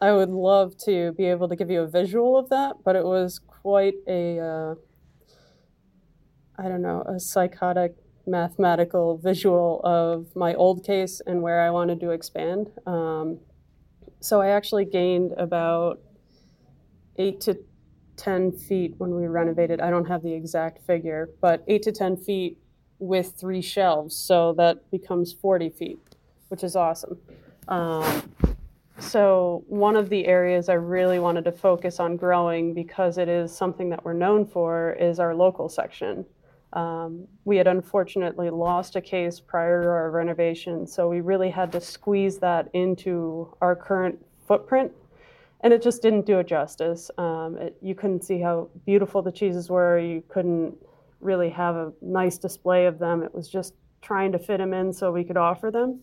I 0.01 0.11
would 0.11 0.29
love 0.29 0.77
to 0.85 1.13
be 1.13 1.25
able 1.25 1.47
to 1.49 1.55
give 1.55 1.71
you 1.71 1.81
a 1.81 1.87
visual 1.87 2.37
of 2.37 2.49
that, 2.49 2.75
but 2.83 2.95
it 2.95 3.03
was 3.03 3.39
quite 3.39 3.95
a, 4.07 4.39
uh, 4.39 4.75
I 6.57 6.67
don't 6.67 6.81
know, 6.81 7.01
a 7.07 7.19
psychotic 7.19 7.95
mathematical 8.27 9.17
visual 9.17 9.81
of 9.83 10.35
my 10.35 10.53
old 10.55 10.83
case 10.85 11.21
and 11.25 11.41
where 11.41 11.61
I 11.61 11.69
wanted 11.69 11.99
to 12.01 12.11
expand. 12.11 12.71
Um, 12.85 13.39
so 14.19 14.41
I 14.41 14.49
actually 14.49 14.85
gained 14.85 15.33
about 15.37 15.99
eight 17.17 17.41
to 17.41 17.57
10 18.17 18.53
feet 18.53 18.95
when 18.97 19.15
we 19.15 19.27
renovated. 19.27 19.79
I 19.81 19.89
don't 19.89 20.05
have 20.05 20.23
the 20.23 20.33
exact 20.33 20.85
figure, 20.85 21.29
but 21.41 21.63
eight 21.67 21.83
to 21.83 21.91
10 21.91 22.17
feet 22.17 22.57
with 22.99 23.33
three 23.39 23.61
shelves. 23.61 24.15
So 24.15 24.53
that 24.53 24.89
becomes 24.89 25.33
40 25.33 25.69
feet, 25.69 25.99
which 26.49 26.63
is 26.63 26.75
awesome. 26.75 27.19
Um, 27.67 28.31
so, 28.97 29.65
one 29.67 29.97
of 29.97 30.09
the 30.09 30.25
areas 30.25 30.69
I 30.69 30.75
really 30.75 31.19
wanted 31.19 31.43
to 31.45 31.51
focus 31.51 31.99
on 31.99 32.15
growing 32.15 32.73
because 32.73 33.17
it 33.17 33.27
is 33.27 33.53
something 33.55 33.89
that 33.89 34.05
we're 34.05 34.13
known 34.13 34.45
for 34.45 34.93
is 34.93 35.19
our 35.19 35.35
local 35.35 35.67
section. 35.67 36.25
Um, 36.75 37.27
we 37.45 37.55
had 37.57 37.67
unfortunately 37.67 38.49
lost 38.49 38.97
a 38.97 39.01
case 39.01 39.39
prior 39.39 39.81
to 39.81 39.87
our 39.87 40.11
renovation, 40.11 40.85
so 40.85 41.07
we 41.07 41.21
really 41.21 41.49
had 41.49 41.71
to 41.71 41.81
squeeze 41.81 42.37
that 42.39 42.69
into 42.73 43.55
our 43.61 43.75
current 43.75 44.23
footprint, 44.45 44.91
and 45.61 45.71
it 45.71 45.81
just 45.81 46.01
didn't 46.01 46.25
do 46.25 46.39
it 46.39 46.47
justice. 46.47 47.09
Um, 47.17 47.57
it, 47.57 47.77
you 47.81 47.95
couldn't 47.95 48.25
see 48.25 48.41
how 48.41 48.69
beautiful 48.85 49.21
the 49.21 49.31
cheeses 49.31 49.69
were, 49.69 49.97
you 49.97 50.21
couldn't 50.27 50.75
really 51.21 51.49
have 51.49 51.75
a 51.75 51.93
nice 52.01 52.37
display 52.37 52.85
of 52.87 52.99
them. 52.99 53.23
It 53.23 53.33
was 53.33 53.47
just 53.47 53.73
trying 54.01 54.33
to 54.33 54.39
fit 54.39 54.57
them 54.57 54.73
in 54.73 54.91
so 54.91 55.11
we 55.11 55.23
could 55.23 55.37
offer 55.37 55.71
them. 55.71 56.01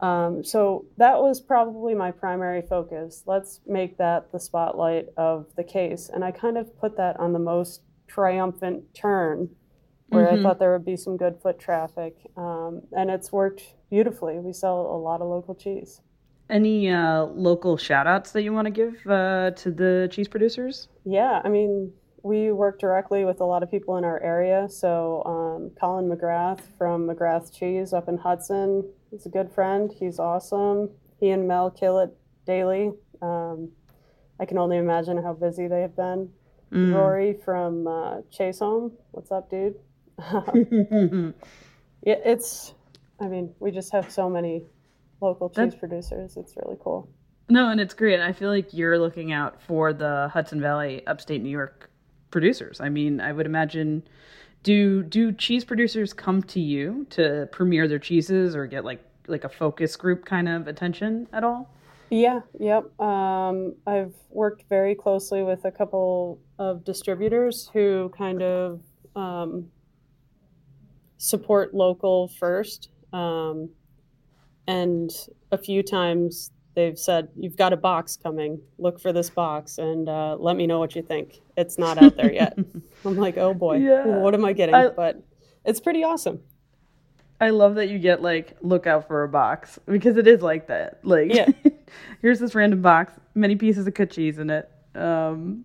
Um, 0.00 0.44
so 0.44 0.84
that 0.98 1.16
was 1.16 1.40
probably 1.40 1.94
my 1.94 2.10
primary 2.10 2.62
focus. 2.62 3.22
Let's 3.26 3.60
make 3.66 3.96
that 3.98 4.30
the 4.32 4.38
spotlight 4.38 5.06
of 5.16 5.46
the 5.56 5.64
case. 5.64 6.10
And 6.12 6.22
I 6.22 6.30
kind 6.30 6.58
of 6.58 6.78
put 6.78 6.96
that 6.98 7.18
on 7.18 7.32
the 7.32 7.38
most 7.38 7.82
triumphant 8.06 8.94
turn 8.94 9.48
where 10.08 10.26
mm-hmm. 10.26 10.40
I 10.40 10.42
thought 10.42 10.58
there 10.58 10.72
would 10.72 10.84
be 10.84 10.96
some 10.96 11.16
good 11.16 11.36
foot 11.42 11.58
traffic. 11.58 12.16
Um, 12.36 12.82
and 12.92 13.10
it's 13.10 13.32
worked 13.32 13.62
beautifully. 13.90 14.38
We 14.38 14.52
sell 14.52 14.80
a 14.80 14.98
lot 14.98 15.20
of 15.20 15.28
local 15.28 15.54
cheese. 15.54 16.00
Any 16.50 16.90
uh, 16.90 17.24
local 17.24 17.76
shout 17.76 18.06
outs 18.06 18.32
that 18.32 18.42
you 18.42 18.52
want 18.52 18.66
to 18.66 18.70
give 18.70 19.06
uh, 19.06 19.52
to 19.52 19.70
the 19.70 20.08
cheese 20.12 20.28
producers? 20.28 20.88
Yeah, 21.04 21.40
I 21.42 21.48
mean, 21.48 21.92
we 22.22 22.52
work 22.52 22.78
directly 22.78 23.24
with 23.24 23.40
a 23.40 23.44
lot 23.44 23.62
of 23.62 23.70
people 23.70 23.96
in 23.96 24.04
our 24.04 24.22
area. 24.22 24.68
So, 24.68 25.22
um, 25.24 25.70
Colin 25.80 26.08
McGrath 26.08 26.60
from 26.76 27.08
McGrath 27.08 27.50
Cheese 27.50 27.94
up 27.94 28.08
in 28.08 28.18
Hudson, 28.18 28.84
He's 29.14 29.26
a 29.26 29.28
good 29.28 29.52
friend. 29.52 29.92
He's 29.96 30.18
awesome. 30.18 30.90
He 31.20 31.30
and 31.30 31.46
Mel 31.46 31.70
kill 31.70 32.00
it 32.00 32.10
daily. 32.48 32.90
Um, 33.22 33.70
I 34.40 34.44
can 34.44 34.58
only 34.58 34.76
imagine 34.76 35.22
how 35.22 35.34
busy 35.34 35.68
they 35.68 35.82
have 35.82 35.94
been. 35.94 36.30
Mm. 36.72 36.92
Rory 36.92 37.38
from 37.44 37.86
uh, 37.86 38.22
Chaseholm. 38.32 38.90
What's 39.12 39.30
up, 39.30 39.48
dude? 39.48 39.76
yeah, 42.02 42.16
it's. 42.24 42.74
I 43.20 43.28
mean, 43.28 43.54
we 43.60 43.70
just 43.70 43.92
have 43.92 44.10
so 44.10 44.28
many 44.28 44.64
local 45.20 45.48
cheese 45.48 45.56
That's... 45.56 45.74
producers. 45.76 46.36
It's 46.36 46.56
really 46.56 46.76
cool. 46.82 47.08
No, 47.48 47.70
and 47.70 47.80
it's 47.80 47.94
great. 47.94 48.20
I 48.20 48.32
feel 48.32 48.48
like 48.48 48.72
you're 48.72 48.98
looking 48.98 49.32
out 49.32 49.60
for 49.62 49.92
the 49.92 50.30
Hudson 50.32 50.60
Valley, 50.60 51.06
upstate 51.06 51.42
New 51.42 51.50
York 51.50 51.90
producers. 52.30 52.80
I 52.80 52.88
mean, 52.88 53.20
I 53.20 53.32
would 53.32 53.46
imagine 53.46 54.02
do 54.62 55.02
do 55.02 55.30
cheese 55.30 55.64
producers 55.64 56.12
come 56.12 56.42
to 56.44 56.60
you 56.60 57.06
to 57.10 57.48
premiere 57.52 57.86
their 57.86 57.98
cheeses 57.98 58.56
or 58.56 58.66
get 58.66 58.84
like 58.84 59.00
like 59.28 59.44
a 59.44 59.48
focus 59.48 59.96
group 59.96 60.24
kind 60.24 60.48
of 60.48 60.68
attention 60.68 61.28
at 61.32 61.44
all? 61.44 61.70
Yeah, 62.10 62.40
yep. 62.58 62.98
Um, 63.00 63.74
I've 63.86 64.14
worked 64.30 64.64
very 64.68 64.94
closely 64.94 65.42
with 65.42 65.64
a 65.64 65.70
couple 65.70 66.38
of 66.58 66.84
distributors 66.84 67.70
who 67.72 68.10
kind 68.16 68.42
of 68.42 68.80
um, 69.16 69.70
support 71.24 71.72
local 71.72 72.28
first. 72.28 72.90
Um, 73.12 73.70
and 74.66 75.10
a 75.52 75.58
few 75.58 75.82
times 75.82 76.50
they've 76.74 76.98
said, 76.98 77.28
You've 77.34 77.56
got 77.56 77.72
a 77.72 77.76
box 77.76 78.16
coming. 78.16 78.60
Look 78.78 79.00
for 79.00 79.12
this 79.12 79.30
box 79.30 79.78
and 79.78 80.08
uh, 80.08 80.36
let 80.38 80.56
me 80.56 80.66
know 80.66 80.78
what 80.78 80.94
you 80.94 81.02
think. 81.02 81.40
It's 81.56 81.78
not 81.78 82.02
out 82.02 82.16
there 82.16 82.32
yet. 82.32 82.58
I'm 83.04 83.16
like, 83.16 83.38
Oh 83.38 83.54
boy, 83.54 83.78
yeah. 83.78 84.04
what 84.04 84.34
am 84.34 84.44
I 84.44 84.52
getting? 84.52 84.74
I, 84.74 84.88
but 84.88 85.22
it's 85.64 85.80
pretty 85.80 86.04
awesome. 86.04 86.40
I 87.40 87.50
love 87.50 87.74
that 87.76 87.88
you 87.88 87.98
get 87.98 88.22
like 88.22 88.56
look 88.60 88.86
out 88.86 89.08
for 89.08 89.24
a 89.24 89.28
box 89.28 89.78
because 89.86 90.16
it 90.16 90.26
is 90.26 90.42
like 90.42 90.68
that. 90.68 91.00
Like, 91.02 91.32
yeah. 91.32 91.48
here's 92.22 92.38
this 92.38 92.54
random 92.54 92.82
box, 92.82 93.14
many 93.34 93.56
pieces 93.56 93.86
of 93.86 93.94
cut 93.94 94.10
cheese 94.10 94.38
in 94.38 94.50
it. 94.50 94.70
Um, 94.94 95.64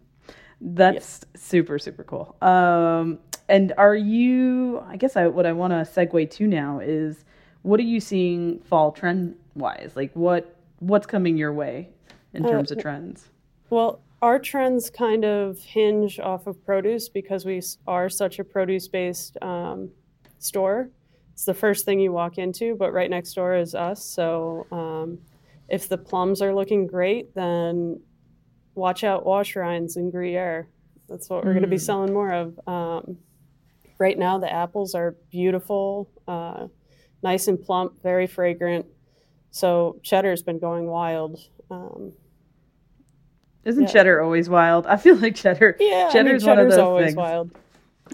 that's 0.62 1.26
super 1.36 1.80
super 1.80 2.04
cool. 2.04 2.36
Um, 2.42 3.20
and 3.48 3.74
are 3.78 3.96
you? 3.96 4.84
I 4.88 4.98
guess 4.98 5.16
I 5.16 5.28
what 5.28 5.46
I 5.46 5.52
want 5.54 5.72
to 5.72 5.78
segue 5.78 6.30
to 6.32 6.48
now 6.48 6.80
is 6.80 7.26
what 7.64 7.80
are 7.80 7.84
you 7.84 8.00
seeing 8.00 8.60
fall 8.60 8.92
trend 8.92 9.36
wise? 9.56 9.94
Like 9.96 10.12
what 10.14 10.56
what's 10.80 11.08
coming 11.08 11.38
your 11.38 11.54
way 11.54 11.90
in 12.34 12.46
uh, 12.46 12.50
terms 12.50 12.72
uh, 12.72 12.76
of 12.76 12.82
trends? 12.82 13.30
Well, 13.70 14.02
our 14.22 14.40
trends 14.40 14.90
kind 14.90 15.26
of 15.26 15.60
hinge 15.60 16.20
off 16.20 16.48
of 16.48 16.64
produce 16.66 17.10
because 17.10 17.46
we 17.46 17.62
are 17.88 18.10
such 18.10 18.40
a 18.40 18.44
produce 18.44 18.88
based 18.88 19.38
um, 19.42 19.90
store. 20.40 20.90
it's 21.34 21.46
the 21.46 21.54
first 21.54 21.86
thing 21.86 22.00
you 22.00 22.12
walk 22.12 22.38
into, 22.38 22.76
but 22.76 22.92
right 22.92 23.10
next 23.10 23.34
door 23.34 23.56
is 23.56 23.76
us. 23.76 24.04
So 24.04 24.68
um, 24.72 25.20
if 25.70 25.88
the 25.88 25.98
plums 25.98 26.42
are 26.42 26.54
looking 26.54 26.86
great, 26.86 27.34
then 27.34 28.02
watch 28.76 29.04
out 29.04 29.26
wash 29.26 29.56
rinds 29.56 29.96
and 29.98 30.12
Gruyere. 30.12 30.68
That's 31.08 31.30
what 31.30 31.44
we're 31.44 31.54
going 31.54 31.64
to 31.64 31.70
be 31.70 31.78
Mm. 31.78 31.82
selling 31.82 32.14
more 32.14 32.32
of. 32.32 32.60
Um, 32.68 33.18
right 33.98 34.18
now, 34.18 34.38
the 34.38 34.52
apples 34.52 34.94
are 34.96 35.16
beautiful, 35.32 36.10
uh, 36.28 36.68
nice 37.24 37.48
and 37.48 37.60
plump, 37.62 38.02
very 38.04 38.28
fragrant. 38.28 38.86
So 39.52 40.00
cheddar's 40.04 40.44
been 40.44 40.60
going 40.60 40.86
wild. 40.88 41.40
Um, 41.72 42.14
Isn't 43.66 43.84
Yeah. 43.84 43.90
cheddar 43.90 44.22
always 44.22 44.50
wild? 44.50 44.88
I 44.88 44.96
feel 44.98 45.16
like 45.18 45.36
cheddar. 45.36 45.76
yeah, 45.80 46.10
cheddar's 46.10 46.44
I 46.48 46.48
mean, 46.48 46.58
one 46.58 46.66
of 46.68 46.72
cheddar's 46.72 46.76
those 46.76 46.80
always 46.84 47.06
things. 47.08 47.18
wild. 47.18 47.52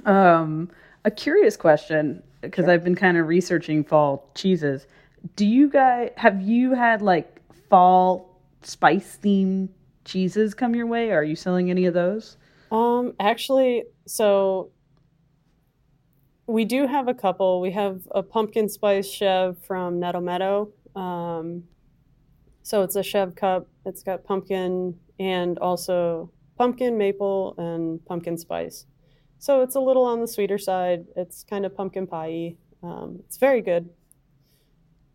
Um, 0.05 0.69
a 1.05 1.11
curious 1.11 1.55
question 1.55 2.23
because 2.41 2.67
I've 2.67 2.83
been 2.83 2.95
kind 2.95 3.17
of 3.17 3.27
researching 3.27 3.83
fall 3.83 4.29
cheeses. 4.35 4.87
Do 5.35 5.45
you 5.45 5.69
guys 5.69 6.11
have 6.17 6.41
you 6.41 6.73
had 6.73 7.01
like 7.01 7.41
fall 7.69 8.39
spice 8.63 9.17
themed 9.21 9.69
cheeses 10.05 10.53
come 10.53 10.75
your 10.75 10.87
way? 10.87 11.11
Are 11.11 11.23
you 11.23 11.35
selling 11.35 11.69
any 11.69 11.85
of 11.85 11.93
those? 11.93 12.37
Um, 12.71 13.13
actually, 13.19 13.83
so 14.05 14.71
we 16.47 16.63
do 16.65 16.87
have 16.87 17.07
a 17.07 17.13
couple. 17.13 17.59
We 17.59 17.71
have 17.71 18.07
a 18.11 18.23
pumpkin 18.23 18.69
spice 18.69 19.09
chev 19.09 19.57
from 19.65 19.99
Nettle 19.99 20.21
Meadow. 20.21 20.71
Um, 20.95 21.63
so 22.63 22.83
it's 22.83 22.95
a 22.95 23.03
chev 23.03 23.35
cup. 23.35 23.67
It's 23.85 24.03
got 24.03 24.23
pumpkin 24.23 24.97
and 25.19 25.57
also 25.59 26.31
pumpkin, 26.57 26.97
maple, 26.97 27.55
and 27.57 28.03
pumpkin 28.05 28.37
spice. 28.37 28.85
So 29.39 29.61
it's 29.61 29.75
a 29.75 29.79
little 29.79 30.05
on 30.05 30.21
the 30.21 30.27
sweeter 30.27 30.57
side. 30.57 31.05
It's 31.15 31.43
kind 31.43 31.65
of 31.65 31.75
pumpkin 31.75 32.07
pie. 32.07 32.55
Um, 32.81 33.17
it's 33.25 33.37
very 33.37 33.61
good. 33.61 33.89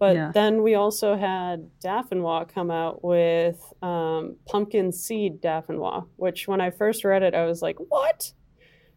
But 0.01 0.17
Yeah. 0.17 0.33
then 0.33 0.63
we 0.63 0.75
also 0.75 1.15
had 1.15 1.71
d'Affinois 1.79 2.47
come 2.49 2.71
out 2.71 3.05
with 3.05 3.63
um, 3.83 4.37
pumpkin 4.47 4.91
seed 4.93 5.43
d'Affinois, 5.43 6.07
which 6.17 6.49
when 6.49 6.61
I 6.61 6.71
first 6.71 7.05
read 7.05 7.23
it, 7.23 7.35
I 7.35 7.45
was 7.45 7.61
like, 7.61 7.77
what? 7.79 8.33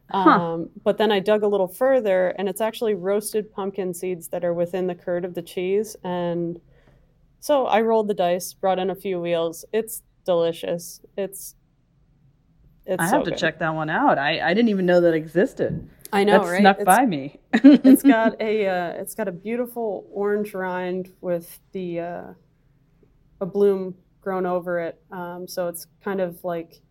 Huh. 0.10 0.30
Um, 0.30 0.70
but 0.84 0.98
then 0.98 1.12
I 1.12 1.20
dug 1.20 1.44
a 1.44 1.48
little 1.48 1.68
further, 1.68 2.30
and 2.40 2.48
it's 2.48 2.62
actually 2.62 2.94
roasted 2.94 3.52
pumpkin 3.52 3.94
seeds 3.94 4.30
that 4.30 4.46
are 4.46 4.54
within 4.54 4.88
the 4.88 4.96
curd 4.96 5.26
of 5.26 5.34
the 5.34 5.42
cheese. 5.42 5.96
And 6.06 6.60
so 7.42 7.66
I 7.66 7.82
rolled 7.82 8.08
the 8.08 8.14
dice, 8.14 8.54
brought 8.54 8.80
in 8.80 8.90
a 8.90 8.96
few 8.96 9.20
wheels. 9.20 9.66
It's 9.74 10.04
delicious. 10.26 11.02
It's 11.18 11.56
it's 12.86 13.02
I 13.02 13.08
so 13.08 13.16
have 13.18 13.24
to 13.26 13.32
good. 13.32 13.40
check 13.40 13.60
that 13.60 13.76
one 13.76 13.90
out. 13.90 14.18
I, 14.18 14.40
I 14.42 14.54
didn't 14.54 14.70
even 14.70 14.86
know 14.86 15.02
that 15.02 15.14
existed. 15.14 15.90
I 16.14 16.24
know, 16.24 16.44
that 16.44 16.50
right? 16.52 16.60
snuck 16.62 16.80
It's- 16.80 16.98
by 16.98 17.06
me. 17.06 17.40
it's 17.54 18.04
got 18.04 18.36
a 18.42 18.68
uh, 18.68 18.90
it's 19.02 19.16
got 19.16 19.28
a 19.28 19.32
beautiful 19.32 20.08
orange 20.12 20.54
rind 20.54 21.12
with 21.22 21.60
the 21.72 22.00
uh, 22.00 22.24
a 23.42 23.46
bloom 23.46 23.96
grown 24.22 24.46
over 24.46 24.80
it. 24.80 25.02
Um, 25.12 25.48
so 25.48 25.68
it's 25.68 25.88
kind 26.04 26.22
of 26.22 26.44
like 26.44 26.82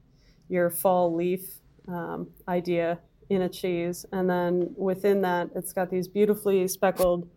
your 0.48 0.68
fall 0.70 1.14
leaf 1.14 1.40
um, 1.88 2.28
idea 2.48 2.98
in 3.30 3.42
a 3.42 3.48
cheese, 3.48 4.04
and 4.12 4.28
then 4.28 4.74
within 4.76 5.22
that, 5.22 5.48
it's 5.54 5.72
got 5.72 5.90
these 5.90 6.06
beautifully 6.08 6.68
speckled 6.68 7.28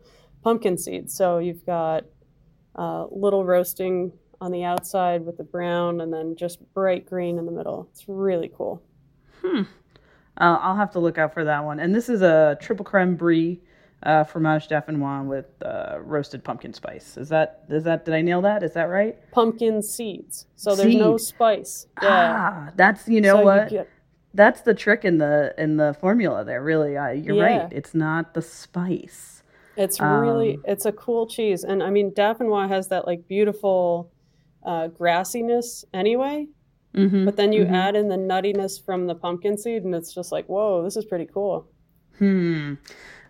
pumpkin 0.43 0.77
seeds. 0.77 1.13
So 1.15 1.37
you've 1.37 1.65
got 1.65 2.03
uh, 2.77 3.05
little 3.09 3.45
roasting 3.45 4.11
on 4.41 4.51
the 4.51 4.63
outside 4.65 5.25
with 5.25 5.37
the 5.37 5.43
brown, 5.45 6.01
and 6.01 6.11
then 6.13 6.35
just 6.35 6.59
bright 6.73 7.05
green 7.05 7.37
in 7.39 7.45
the 7.45 7.51
middle. 7.53 7.87
It's 7.91 8.03
really 8.09 8.51
cool. 8.55 8.83
Uh, 10.39 10.57
I'll 10.61 10.75
have 10.75 10.91
to 10.91 10.99
look 10.99 11.17
out 11.17 11.33
for 11.33 11.43
that 11.45 11.63
one. 11.63 11.79
And 11.79 11.93
this 11.95 12.09
is 12.09 12.21
a 12.21 12.57
triple 12.61 12.83
creme 12.85 13.15
brie 13.15 13.61
uh, 14.03 14.23
fromage 14.25 14.67
d'Affinois 14.67 15.23
with 15.25 15.45
uh, 15.63 15.97
roasted 16.01 16.43
pumpkin 16.43 16.73
spice. 16.73 17.17
Is 17.17 17.29
that 17.29 17.63
is 17.69 17.83
that 17.85 18.05
did 18.05 18.13
I 18.13 18.21
nail 18.21 18.41
that? 18.41 18.61
Is 18.61 18.73
that 18.73 18.83
right? 18.89 19.15
Pumpkin 19.31 19.81
seeds. 19.81 20.45
So 20.55 20.75
there's 20.75 20.93
no 20.95 21.17
spice. 21.17 21.87
Yeah. 22.03 22.09
Ah, 22.67 22.71
that's 22.75 23.07
you 23.07 23.21
know 23.21 23.35
So 23.35 23.39
you 23.39 23.45
what. 23.45 23.69
get- 23.69 23.89
That's 24.33 24.61
the 24.61 24.73
trick 24.73 25.05
in 25.05 25.17
the 25.17 25.53
in 25.57 25.77
the 25.77 25.95
formula 25.99 26.43
there. 26.43 26.61
Really, 26.61 26.97
uh, 26.97 27.11
you're 27.11 27.35
Yeah. 27.37 27.43
right. 27.63 27.67
It's 27.73 27.95
not 27.95 28.33
the 28.33 28.41
spice. 28.41 29.43
It's 29.77 29.99
really 30.01 30.55
Um, 30.55 30.63
it's 30.67 30.85
a 30.85 30.91
cool 30.91 31.25
cheese, 31.27 31.63
and 31.63 31.81
I 31.81 31.89
mean 31.89 32.11
d'Affinois 32.13 32.67
has 32.67 32.89
that 32.89 33.07
like 33.07 33.27
beautiful 33.29 34.11
uh, 34.63 34.87
grassiness 34.89 35.85
anyway. 35.93 36.47
Mm-hmm. 36.95 37.25
But 37.25 37.35
then 37.35 37.51
you 37.51 37.65
add 37.65 37.95
in 37.95 38.07
the 38.07 38.15
nuttiness 38.15 38.83
from 38.83 39.05
the 39.05 39.15
pumpkin 39.15 39.57
seed, 39.57 39.83
and 39.83 39.93
it's 39.93 40.13
just 40.13 40.31
like, 40.31 40.45
whoa, 40.47 40.83
this 40.83 40.95
is 40.95 41.05
pretty 41.05 41.27
cool. 41.31 41.67
Hmm. 42.17 42.75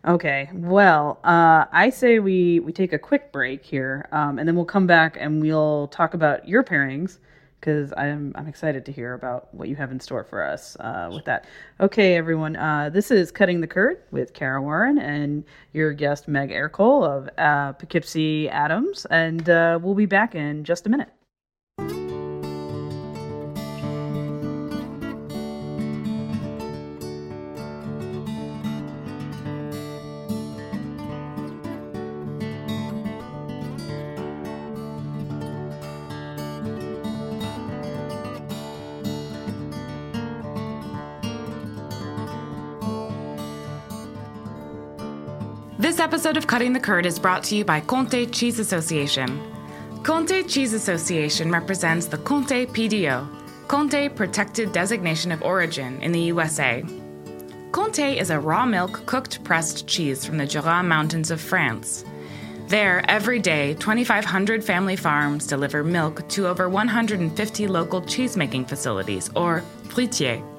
Okay. 0.07 0.49
Well, 0.53 1.19
uh, 1.23 1.65
I 1.71 1.89
say 1.89 2.19
we 2.19 2.59
we 2.59 2.71
take 2.71 2.93
a 2.93 2.99
quick 2.99 3.31
break 3.31 3.65
here, 3.65 4.07
um, 4.11 4.37
and 4.37 4.47
then 4.47 4.55
we'll 4.55 4.65
come 4.65 4.85
back 4.85 5.17
and 5.19 5.41
we'll 5.41 5.87
talk 5.87 6.13
about 6.13 6.47
your 6.47 6.63
pairings 6.63 7.17
because 7.59 7.91
I'm 7.97 8.31
I'm 8.35 8.47
excited 8.47 8.85
to 8.85 8.91
hear 8.91 9.15
about 9.15 9.51
what 9.51 9.67
you 9.67 9.75
have 9.77 9.91
in 9.91 9.99
store 9.99 10.23
for 10.23 10.43
us 10.43 10.77
uh, 10.79 11.09
with 11.11 11.25
that. 11.25 11.45
Okay, 11.79 12.15
everyone. 12.15 12.55
Uh, 12.55 12.91
this 12.93 13.09
is 13.09 13.31
cutting 13.31 13.61
the 13.61 13.67
curd 13.67 13.97
with 14.11 14.33
Kara 14.33 14.61
Warren 14.61 14.99
and 14.99 15.43
your 15.73 15.91
guest 15.91 16.27
Meg 16.27 16.51
Ercole 16.51 17.03
of 17.03 17.27
uh, 17.39 17.73
Poughkeepsie 17.73 18.47
Adams, 18.49 19.07
and 19.09 19.49
uh, 19.49 19.79
we'll 19.81 19.95
be 19.95 20.05
back 20.05 20.35
in 20.35 20.63
just 20.63 20.85
a 20.85 20.89
minute. 20.89 21.09
Episode 46.05 46.37
of 46.37 46.45
Cutting 46.45 46.71
the 46.71 46.79
Curd 46.79 47.07
is 47.07 47.17
brought 47.17 47.43
to 47.45 47.55
you 47.55 47.65
by 47.65 47.81
Comté 47.81 48.31
Cheese 48.31 48.59
Association. 48.59 49.41
Comté 50.03 50.47
Cheese 50.47 50.73
Association 50.73 51.49
represents 51.49 52.05
the 52.05 52.19
Comté 52.19 52.67
PDO, 52.67 53.27
Comté 53.65 54.15
Protected 54.15 54.71
Designation 54.71 55.31
of 55.31 55.41
Origin 55.41 55.99
in 56.03 56.11
the 56.11 56.19
USA. 56.19 56.83
Comté 57.71 58.21
is 58.21 58.29
a 58.29 58.39
raw 58.39 58.67
milk 58.67 59.03
cooked 59.07 59.43
pressed 59.43 59.87
cheese 59.87 60.23
from 60.23 60.37
the 60.37 60.45
Jura 60.45 60.83
Mountains 60.83 61.31
of 61.31 61.41
France. 61.41 62.05
There, 62.67 63.03
every 63.09 63.39
day, 63.39 63.73
2,500 63.73 64.63
family 64.63 64.95
farms 64.95 65.47
deliver 65.47 65.83
milk 65.83 66.29
to 66.29 66.47
over 66.47 66.69
150 66.69 67.67
local 67.67 68.03
cheesemaking 68.03 68.69
facilities, 68.69 69.31
or 69.35 69.63
fruitières. 69.87 70.54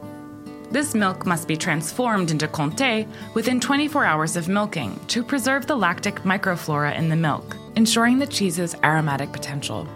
This 0.76 0.94
milk 0.94 1.24
must 1.24 1.48
be 1.48 1.56
transformed 1.56 2.30
into 2.30 2.46
Comté 2.46 3.08
within 3.32 3.60
24 3.60 4.04
hours 4.04 4.36
of 4.36 4.46
milking 4.46 5.00
to 5.06 5.24
preserve 5.24 5.66
the 5.66 5.74
lactic 5.74 6.16
microflora 6.16 6.94
in 6.98 7.08
the 7.08 7.16
milk, 7.16 7.56
ensuring 7.76 8.18
the 8.18 8.26
cheese's 8.26 8.74
aromatic 8.84 9.32
potential. 9.32 9.88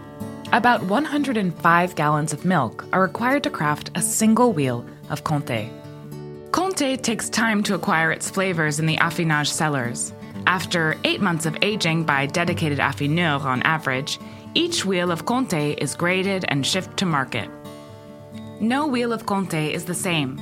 About 0.53 0.81
105 0.81 1.93
gallons 1.93 2.33
of 2.33 2.45
milk 2.45 2.83
are 2.93 3.01
required 3.03 3.43
to 3.43 3.51
craft 3.51 3.91
a 3.93 4.01
single 4.01 4.53
wheel 4.53 4.83
of 5.11 5.23
Comté. 5.23 5.69
Comté 6.49 6.99
takes 6.99 7.29
time 7.29 7.61
to 7.61 7.75
acquire 7.75 8.11
its 8.11 8.31
flavors 8.31 8.79
in 8.79 8.87
the 8.87 8.97
affinage 8.97 9.49
cellars. 9.49 10.13
After 10.47 10.97
eight 11.03 11.21
months 11.21 11.45
of 11.45 11.55
aging 11.61 12.05
by 12.05 12.25
dedicated 12.25 12.79
affineurs 12.79 13.45
on 13.45 13.61
average, 13.61 14.17
each 14.55 14.83
wheel 14.83 15.11
of 15.11 15.25
Comté 15.25 15.77
is 15.77 15.93
graded 15.93 16.43
and 16.47 16.65
shipped 16.65 16.97
to 16.97 17.05
market. 17.05 17.51
No 18.59 18.87
wheel 18.87 19.13
of 19.13 19.27
Comté 19.27 19.69
is 19.69 19.85
the 19.85 19.93
same. 19.93 20.41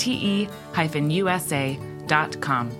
T 0.00 0.12
E 0.12 0.48
hyphen 0.72 1.10
USA 1.10 1.78
dot 2.06 2.40
com. 2.40 2.70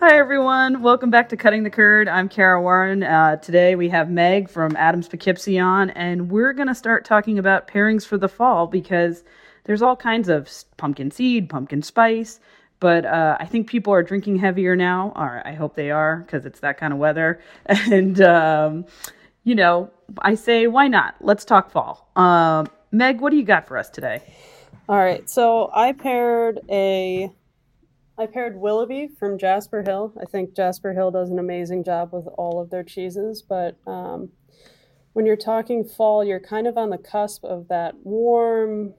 Hi, 0.00 0.16
everyone. 0.16 0.80
Welcome 0.80 1.10
back 1.10 1.28
to 1.28 1.36
Cutting 1.36 1.64
the 1.64 1.70
Curd. 1.70 2.08
I'm 2.08 2.30
Kara 2.30 2.62
Warren. 2.62 3.02
Uh, 3.02 3.36
today 3.36 3.74
we 3.74 3.90
have 3.90 4.08
Meg 4.08 4.48
from 4.48 4.74
Adams 4.76 5.06
Poughkeepsie 5.06 5.58
on, 5.58 5.90
and 5.90 6.30
we're 6.30 6.54
going 6.54 6.68
to 6.68 6.74
start 6.74 7.04
talking 7.04 7.38
about 7.38 7.68
pairings 7.68 8.06
for 8.06 8.16
the 8.16 8.28
fall 8.28 8.66
because 8.66 9.22
there's 9.64 9.82
all 9.82 9.96
kinds 9.96 10.30
of 10.30 10.48
pumpkin 10.78 11.10
seed, 11.10 11.50
pumpkin 11.50 11.82
spice, 11.82 12.40
but 12.80 13.04
uh, 13.04 13.36
I 13.38 13.44
think 13.44 13.68
people 13.68 13.92
are 13.92 14.02
drinking 14.02 14.38
heavier 14.38 14.76
now. 14.76 15.12
Or 15.14 15.42
I 15.44 15.52
hope 15.52 15.74
they 15.74 15.90
are 15.90 16.16
because 16.24 16.46
it's 16.46 16.60
that 16.60 16.78
kind 16.78 16.94
of 16.94 16.98
weather. 16.98 17.38
And 17.66 18.18
um, 18.22 18.86
you 19.44 19.54
know, 19.54 19.90
I 20.20 20.36
say 20.36 20.68
why 20.68 20.88
not? 20.88 21.16
Let's 21.20 21.44
talk 21.44 21.70
fall. 21.70 22.08
Um, 22.16 22.68
Meg, 22.90 23.20
what 23.20 23.30
do 23.30 23.36
you 23.36 23.44
got 23.44 23.68
for 23.68 23.76
us 23.76 23.90
today? 23.90 24.22
All 24.88 24.96
right, 24.96 25.28
so 25.28 25.70
I 25.74 25.92
paired 25.92 26.60
a 26.70 27.30
I 28.16 28.26
paired 28.26 28.56
Willoughby 28.56 29.08
from 29.18 29.38
Jasper 29.38 29.82
Hill. 29.82 30.12
I 30.20 30.24
think 30.24 30.56
Jasper 30.56 30.92
Hill 30.92 31.12
does 31.12 31.30
an 31.30 31.38
amazing 31.38 31.84
job 31.84 32.12
with 32.12 32.26
all 32.36 32.60
of 32.60 32.70
their 32.70 32.82
cheeses, 32.82 33.42
but 33.42 33.76
um, 33.86 34.30
when 35.12 35.24
you're 35.24 35.36
talking 35.36 35.84
fall, 35.84 36.24
you're 36.24 36.40
kind 36.40 36.66
of 36.66 36.76
on 36.76 36.90
the 36.90 36.98
cusp 36.98 37.44
of 37.44 37.68
that 37.68 37.94
warm 38.02 38.94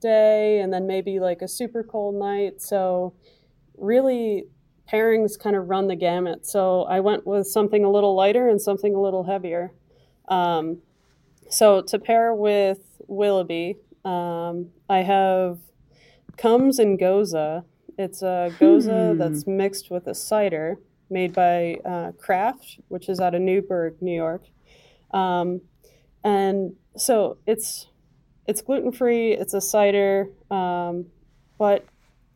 day 0.00 0.60
and 0.60 0.72
then 0.72 0.86
maybe 0.86 1.20
like 1.20 1.40
a 1.40 1.46
super 1.48 1.84
cold 1.84 2.16
night. 2.16 2.60
So, 2.60 3.14
really, 3.76 4.44
pairings 4.92 5.38
kind 5.38 5.54
of 5.54 5.68
run 5.68 5.86
the 5.86 5.94
gamut. 5.94 6.46
So, 6.46 6.82
I 6.84 7.00
went 7.00 7.26
with 7.26 7.46
something 7.46 7.84
a 7.84 7.90
little 7.90 8.16
lighter 8.16 8.48
and 8.48 8.60
something 8.60 8.94
a 8.94 9.00
little 9.00 9.24
heavier. 9.24 9.72
Um, 10.28 10.78
so, 11.48 11.82
to 11.82 11.98
pair 11.98 12.34
with 12.34 12.93
Willoughby, 13.08 13.76
um, 14.04 14.70
I 14.88 14.98
have 14.98 15.58
Comes 16.36 16.78
and 16.78 16.98
Gose. 16.98 17.64
it's 17.98 18.22
a 18.22 18.52
Gose 18.58 19.12
hmm. 19.12 19.18
that's 19.18 19.46
mixed 19.46 19.90
with 19.90 20.06
a 20.06 20.14
cider 20.14 20.78
made 21.10 21.32
by 21.32 21.76
uh, 21.84 22.12
Graft, 22.12 22.80
which 22.88 23.08
is 23.08 23.20
out 23.20 23.34
of 23.34 23.40
Newburgh, 23.40 23.96
New 24.00 24.14
York. 24.14 24.42
Um, 25.12 25.60
and 26.24 26.74
so 26.96 27.38
it's 27.46 27.88
it's 28.46 28.60
gluten 28.60 28.92
free. 28.92 29.32
It's 29.32 29.54
a 29.54 29.60
cider, 29.60 30.28
um, 30.50 31.06
but 31.58 31.86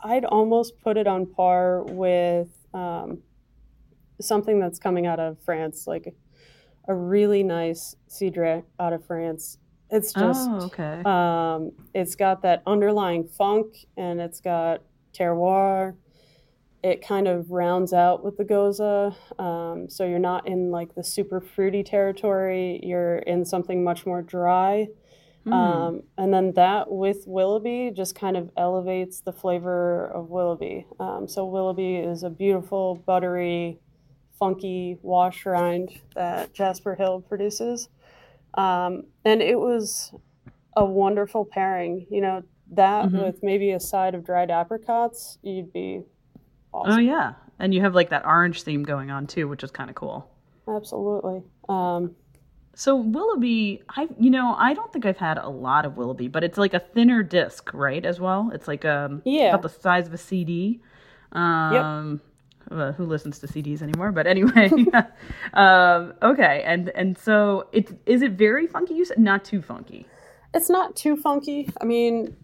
I'd 0.03 0.25
almost 0.25 0.81
put 0.81 0.97
it 0.97 1.07
on 1.07 1.27
par 1.27 1.83
with 1.83 2.49
um, 2.73 3.19
something 4.21 4.59
that's 4.59 4.79
coming 4.79 5.07
out 5.07 5.21
of 5.21 5.39
France, 5.41 5.87
like 5.87 6.15
a 6.87 6.95
really 6.95 7.43
nice 7.43 7.95
cidre 8.09 8.63
out 8.81 8.93
of 8.93 9.05
France. 9.05 9.59
It's 9.91 10.13
just 10.13 10.49
oh, 10.51 10.67
okay. 10.67 11.03
Um, 11.05 11.73
it's 11.95 12.15
got 12.15 12.43
that 12.43 12.63
underlying 12.67 13.27
funk, 13.27 13.87
and 13.97 14.21
it's 14.21 14.41
got 14.41 14.83
terroir. 15.13 15.95
It 16.83 17.05
kind 17.07 17.27
of 17.27 17.51
rounds 17.51 17.93
out 17.93 18.23
with 18.23 18.37
the 18.37 18.45
gose, 18.45 19.15
Um, 19.39 19.89
so 19.89 20.05
you're 20.05 20.19
not 20.19 20.47
in 20.47 20.71
like 20.71 20.95
the 20.95 21.03
super 21.03 21.41
fruity 21.41 21.83
territory, 21.83 22.81
you're 22.83 23.19
in 23.19 23.45
something 23.45 23.83
much 23.83 24.07
more 24.07 24.23
dry. 24.23 24.89
Mm. 25.47 25.53
Um, 25.53 26.03
and 26.19 26.33
then 26.33 26.53
that 26.55 26.91
with 26.91 27.25
Willoughby 27.27 27.93
just 27.95 28.15
kind 28.15 28.37
of 28.37 28.51
elevates 28.57 29.21
the 29.21 29.33
flavor 29.33 30.07
of 30.07 30.29
Willoughby. 30.29 30.87
Um, 31.01 31.27
so 31.27 31.47
Willoughby 31.47 31.97
is 31.97 32.23
a 32.23 32.31
beautiful, 32.31 32.97
buttery, 33.07 33.81
funky 34.39 34.99
wash 35.03 35.47
rind 35.47 36.01
that 36.15 36.53
Jasper 36.53 36.95
Hill 36.95 37.23
produces. 37.23 37.89
Um, 38.59 39.05
and 39.25 39.41
it 39.41 39.59
was 39.59 40.13
a 40.77 40.85
wonderful 40.85 41.45
pairing. 41.45 42.07
You 42.11 42.21
know, 42.21 42.43
that 42.73 43.07
mm-hmm. 43.07 43.23
with 43.23 43.43
maybe 43.43 43.71
a 43.71 43.81
side 43.81 44.15
of 44.15 44.25
dried 44.25 44.51
apricots, 44.51 45.39
you'd 45.43 45.73
be 45.73 46.03
awesome. 46.75 46.93
Oh 46.93 46.99
yeah, 46.99 47.35
and 47.59 47.73
you 47.73 47.81
have 47.81 47.95
like 47.95 48.11
that 48.11 48.27
orange 48.27 48.63
theme 48.63 48.83
going 48.83 49.11
on 49.11 49.27
too, 49.27 49.49
which 49.49 49.63
is 49.63 49.71
kind 49.71 49.89
of 49.89 49.97
cool. 49.97 50.29
Absolutely. 50.69 51.43
Um, 51.69 52.15
so 52.75 52.97
Willoughby, 52.97 53.83
I 53.89 54.09
you 54.19 54.31
know 54.31 54.55
I 54.59 54.75
don't 54.75 54.93
think 54.93 55.07
I've 55.07 55.19
had 55.19 55.39
a 55.39 55.49
lot 55.49 55.85
of 55.85 55.97
Willoughby, 55.97 56.29
but 56.29 56.45
it's 56.45 56.59
like 56.59 56.75
a 56.75 56.81
thinner 56.81 57.23
disc, 57.23 57.73
right? 57.73 58.05
As 58.05 58.21
well, 58.21 58.51
it's 58.53 58.69
like 58.69 58.85
um 58.85 59.23
yeah 59.25 59.51
about 59.51 59.63
the 59.63 59.69
size 59.69 60.07
of 60.07 60.15
a 60.15 60.19
CD. 60.19 60.81
Um, 61.33 62.21
yep. 62.21 62.28
Uh, 62.71 62.93
who 62.93 63.07
listens 63.07 63.39
to 63.39 63.47
CDs 63.47 63.81
anymore? 63.81 64.13
But 64.13 64.27
anyway, 64.27 64.71
um, 65.55 66.13
okay, 66.23 66.63
and 66.67 66.91
and 66.91 67.17
so 67.17 67.69
it's 67.73 67.93
it 68.07 68.33
very 68.33 68.67
funky? 68.67 68.95
You 68.95 69.05
said 69.05 69.19
not 69.19 69.45
too 69.45 69.63
funky. 69.63 70.07
It's 70.53 70.69
not 70.69 70.95
too 70.95 71.17
funky. 71.17 71.71
I 71.81 71.85
mean, 71.85 72.37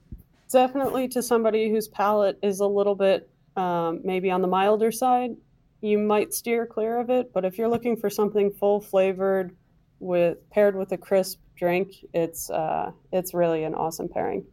definitely 0.51 1.09
to 1.09 1.23
somebody 1.23 1.71
whose 1.71 1.89
palate 1.89 2.39
is 2.43 2.61
a 2.61 2.67
little 2.67 2.95
bit 2.95 3.29
um, 3.57 4.01
maybe 4.05 4.31
on 4.31 4.43
the 4.43 4.49
milder 4.49 4.93
side, 4.93 5.37
you 5.81 5.99
might 5.99 6.33
steer 6.33 6.67
clear 6.67 6.99
of 6.99 7.11
it. 7.11 7.33
But 7.33 7.45
if 7.45 7.59
you're 7.59 7.69
looking 7.69 7.97
for 7.97 8.11
something 8.11 8.51
full 8.51 8.81
flavored 8.81 9.55
with 10.01 10.39
paired 10.51 10.77
with 10.77 10.93
a 10.93 10.99
crisp 10.99 11.41
drink, 11.57 11.93
it's 12.13 12.51
uh, 12.51 12.93
it's 13.13 13.35
really 13.35 13.65
an 13.65 13.75
awesome 13.75 14.09
pairing. 14.09 14.47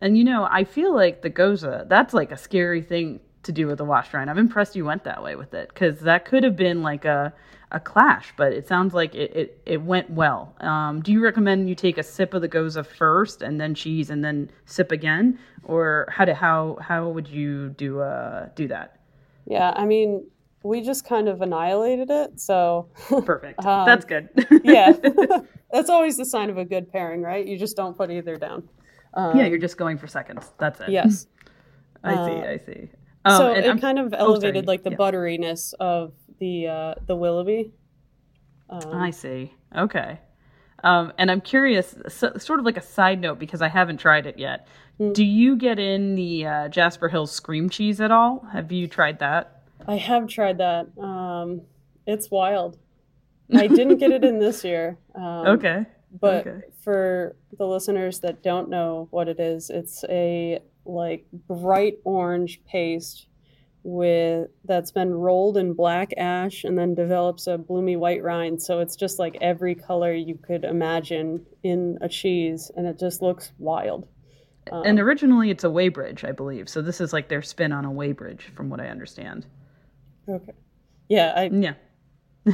And 0.00 0.16
you 0.16 0.24
know, 0.24 0.46
I 0.50 0.64
feel 0.64 0.94
like 0.94 1.22
the 1.22 1.30
goza, 1.30 1.86
that's 1.88 2.14
like 2.14 2.30
a 2.30 2.36
scary 2.36 2.82
thing 2.82 3.20
to 3.44 3.52
do 3.52 3.66
with 3.66 3.78
the 3.78 3.84
wash 3.84 4.12
rind. 4.12 4.28
I'm 4.28 4.38
impressed 4.38 4.76
you 4.76 4.84
went 4.84 5.04
that 5.04 5.22
way 5.22 5.36
with 5.36 5.54
it 5.54 5.68
because 5.68 6.00
that 6.00 6.24
could 6.24 6.44
have 6.44 6.56
been 6.56 6.82
like 6.82 7.04
a 7.04 7.32
a 7.70 7.80
clash, 7.80 8.32
but 8.36 8.52
it 8.52 8.66
sounds 8.66 8.94
like 8.94 9.14
it, 9.14 9.36
it, 9.36 9.62
it 9.66 9.82
went 9.82 10.10
well. 10.10 10.54
Um, 10.60 11.02
do 11.02 11.12
you 11.12 11.22
recommend 11.22 11.68
you 11.68 11.74
take 11.74 11.98
a 11.98 12.02
sip 12.02 12.32
of 12.32 12.40
the 12.40 12.48
gose 12.48 12.82
first 12.86 13.42
and 13.42 13.60
then 13.60 13.74
cheese 13.74 14.10
and 14.10 14.24
then 14.24 14.50
sip 14.64 14.90
again? 14.90 15.38
Or 15.64 16.06
how 16.10 16.24
do, 16.24 16.32
how, 16.32 16.78
how 16.80 17.08
would 17.08 17.28
you 17.28 17.70
do, 17.70 18.00
uh, 18.00 18.48
do 18.54 18.68
that? 18.68 19.00
Yeah, 19.46 19.74
I 19.76 19.84
mean, 19.84 20.26
we 20.62 20.80
just 20.80 21.06
kind 21.06 21.28
of 21.28 21.42
annihilated 21.42 22.10
it. 22.10 22.40
So 22.40 22.88
perfect. 23.08 23.58
um, 23.66 23.84
That's 23.84 24.04
good. 24.04 24.30
yeah. 24.64 24.92
That's 25.72 25.90
always 25.90 26.16
the 26.16 26.24
sign 26.24 26.48
of 26.48 26.56
a 26.56 26.64
good 26.64 26.90
pairing, 26.90 27.20
right? 27.20 27.46
You 27.46 27.58
just 27.58 27.76
don't 27.76 27.96
put 27.96 28.10
either 28.10 28.36
down. 28.36 28.66
Um, 29.12 29.38
yeah, 29.38 29.46
you're 29.46 29.58
just 29.58 29.76
going 29.76 29.98
for 29.98 30.06
seconds. 30.06 30.50
That's 30.58 30.80
it. 30.80 30.88
Yes. 30.88 31.26
I 32.02 32.14
see. 32.14 32.18
Uh, 32.18 32.50
I 32.50 32.60
see. 32.64 32.88
Um, 33.28 33.36
so 33.36 33.52
it 33.52 33.66
I'm, 33.66 33.78
kind 33.78 33.98
of 33.98 34.12
elevated 34.12 34.64
oh, 34.64 34.68
like 34.68 34.82
the 34.82 34.90
yeah. 34.90 34.96
butteriness 34.96 35.74
of 35.80 36.12
the 36.38 36.68
uh, 36.68 36.94
the 37.06 37.16
Willoughby. 37.16 37.72
Um, 38.70 38.92
I 38.92 39.10
see. 39.10 39.54
Okay. 39.76 40.18
Um, 40.84 41.12
and 41.18 41.30
I'm 41.30 41.40
curious, 41.40 41.96
so, 42.08 42.36
sort 42.36 42.60
of 42.60 42.64
like 42.64 42.76
a 42.76 42.82
side 42.82 43.20
note, 43.20 43.38
because 43.38 43.62
I 43.62 43.68
haven't 43.68 43.96
tried 43.96 44.26
it 44.26 44.38
yet. 44.38 44.68
Mm. 45.00 45.12
Do 45.12 45.24
you 45.24 45.56
get 45.56 45.78
in 45.78 46.14
the 46.14 46.46
uh, 46.46 46.68
Jasper 46.68 47.08
Hills 47.08 47.32
scream 47.32 47.68
cheese 47.68 48.00
at 48.00 48.12
all? 48.12 48.46
Have 48.52 48.70
you 48.70 48.86
tried 48.86 49.18
that? 49.18 49.62
I 49.86 49.96
have 49.96 50.28
tried 50.28 50.58
that. 50.58 50.86
Um, 50.98 51.62
it's 52.06 52.30
wild. 52.30 52.78
I 53.52 53.66
didn't 53.66 53.98
get 53.98 54.12
it 54.12 54.24
in 54.24 54.38
this 54.40 54.62
year. 54.62 54.98
Um, 55.14 55.46
okay. 55.48 55.86
But 56.20 56.46
okay. 56.46 56.60
for 56.82 57.36
the 57.56 57.66
listeners 57.66 58.20
that 58.20 58.42
don't 58.42 58.70
know 58.70 59.08
what 59.10 59.28
it 59.28 59.40
is, 59.40 59.70
it's 59.70 60.04
a 60.08 60.60
like 60.88 61.26
bright 61.32 61.98
orange 62.04 62.60
paste 62.64 63.26
with 63.84 64.48
that's 64.64 64.90
been 64.90 65.14
rolled 65.14 65.56
in 65.56 65.72
black 65.72 66.12
ash 66.16 66.64
and 66.64 66.76
then 66.76 66.94
develops 66.94 67.46
a 67.46 67.56
bloomy 67.56 67.96
white 67.96 68.22
rind. 68.22 68.60
So 68.60 68.80
it's 68.80 68.96
just 68.96 69.18
like 69.18 69.38
every 69.40 69.74
color 69.74 70.12
you 70.12 70.36
could 70.36 70.64
imagine 70.64 71.46
in 71.62 71.98
a 72.00 72.08
cheese, 72.08 72.70
and 72.76 72.86
it 72.86 72.98
just 72.98 73.22
looks 73.22 73.52
wild. 73.58 74.08
Um, 74.70 74.82
and 74.84 75.00
originally, 75.00 75.50
it's 75.50 75.64
a 75.64 75.70
Weybridge, 75.70 76.24
I 76.24 76.32
believe. 76.32 76.68
So 76.68 76.82
this 76.82 77.00
is 77.00 77.12
like 77.12 77.28
their 77.28 77.42
spin 77.42 77.72
on 77.72 77.84
a 77.84 77.90
Weybridge, 77.90 78.52
from 78.54 78.68
what 78.68 78.80
I 78.80 78.88
understand. 78.88 79.46
Okay. 80.28 80.52
Yeah. 81.08 81.32
I, 81.34 81.44
yeah. 81.44 81.74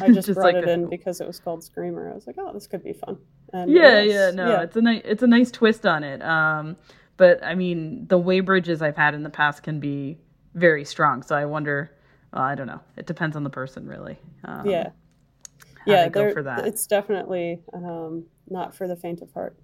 I 0.01 0.09
just, 0.13 0.27
just 0.27 0.35
brought 0.35 0.55
like 0.55 0.63
it 0.63 0.69
a, 0.69 0.73
in 0.73 0.89
because 0.89 1.21
it 1.21 1.27
was 1.27 1.41
called 1.41 1.65
Screamer. 1.65 2.11
I 2.11 2.15
was 2.15 2.27
like, 2.27 2.37
oh, 2.39 2.53
this 2.53 2.67
could 2.67 2.85
be 2.85 2.93
fun. 2.93 3.19
And 3.53 3.71
yeah, 3.71 4.01
yeah, 4.01 4.31
no, 4.31 4.49
yeah. 4.49 4.63
it's 4.63 4.77
a 4.77 4.81
nice, 4.81 5.03
it's 5.05 5.23
a 5.23 5.27
nice 5.27 5.51
twist 5.51 5.87
on 5.87 6.03
it. 6.03 6.23
Um, 6.23 6.77
but 7.17 7.43
I 7.45 7.55
mean, 7.55 8.07
the 8.09 8.19
Weybridges 8.19 8.83
I've 8.83 8.97
had 8.97 9.15
in 9.15 9.23
the 9.23 9.31
past 9.31 9.63
can 9.63 9.81
be 9.81 10.19
very 10.55 10.85
strong. 10.85 11.23
So 11.23 11.37
I 11.37 11.45
wonder. 11.45 11.91
Well, 12.33 12.43
I 12.43 12.55
don't 12.55 12.67
know. 12.67 12.81
It 12.97 13.07
depends 13.07 13.37
on 13.37 13.45
the 13.45 13.51
person, 13.51 13.87
really. 13.87 14.19
Um, 14.45 14.69
yeah. 14.69 14.91
Yeah, 15.87 16.09
go 16.09 16.33
for 16.33 16.43
that. 16.43 16.67
It's 16.67 16.87
definitely 16.87 17.61
um, 17.73 18.25
not 18.49 18.75
for 18.75 18.89
the 18.89 18.97
faint 18.97 19.21
of 19.21 19.33
heart. 19.33 19.57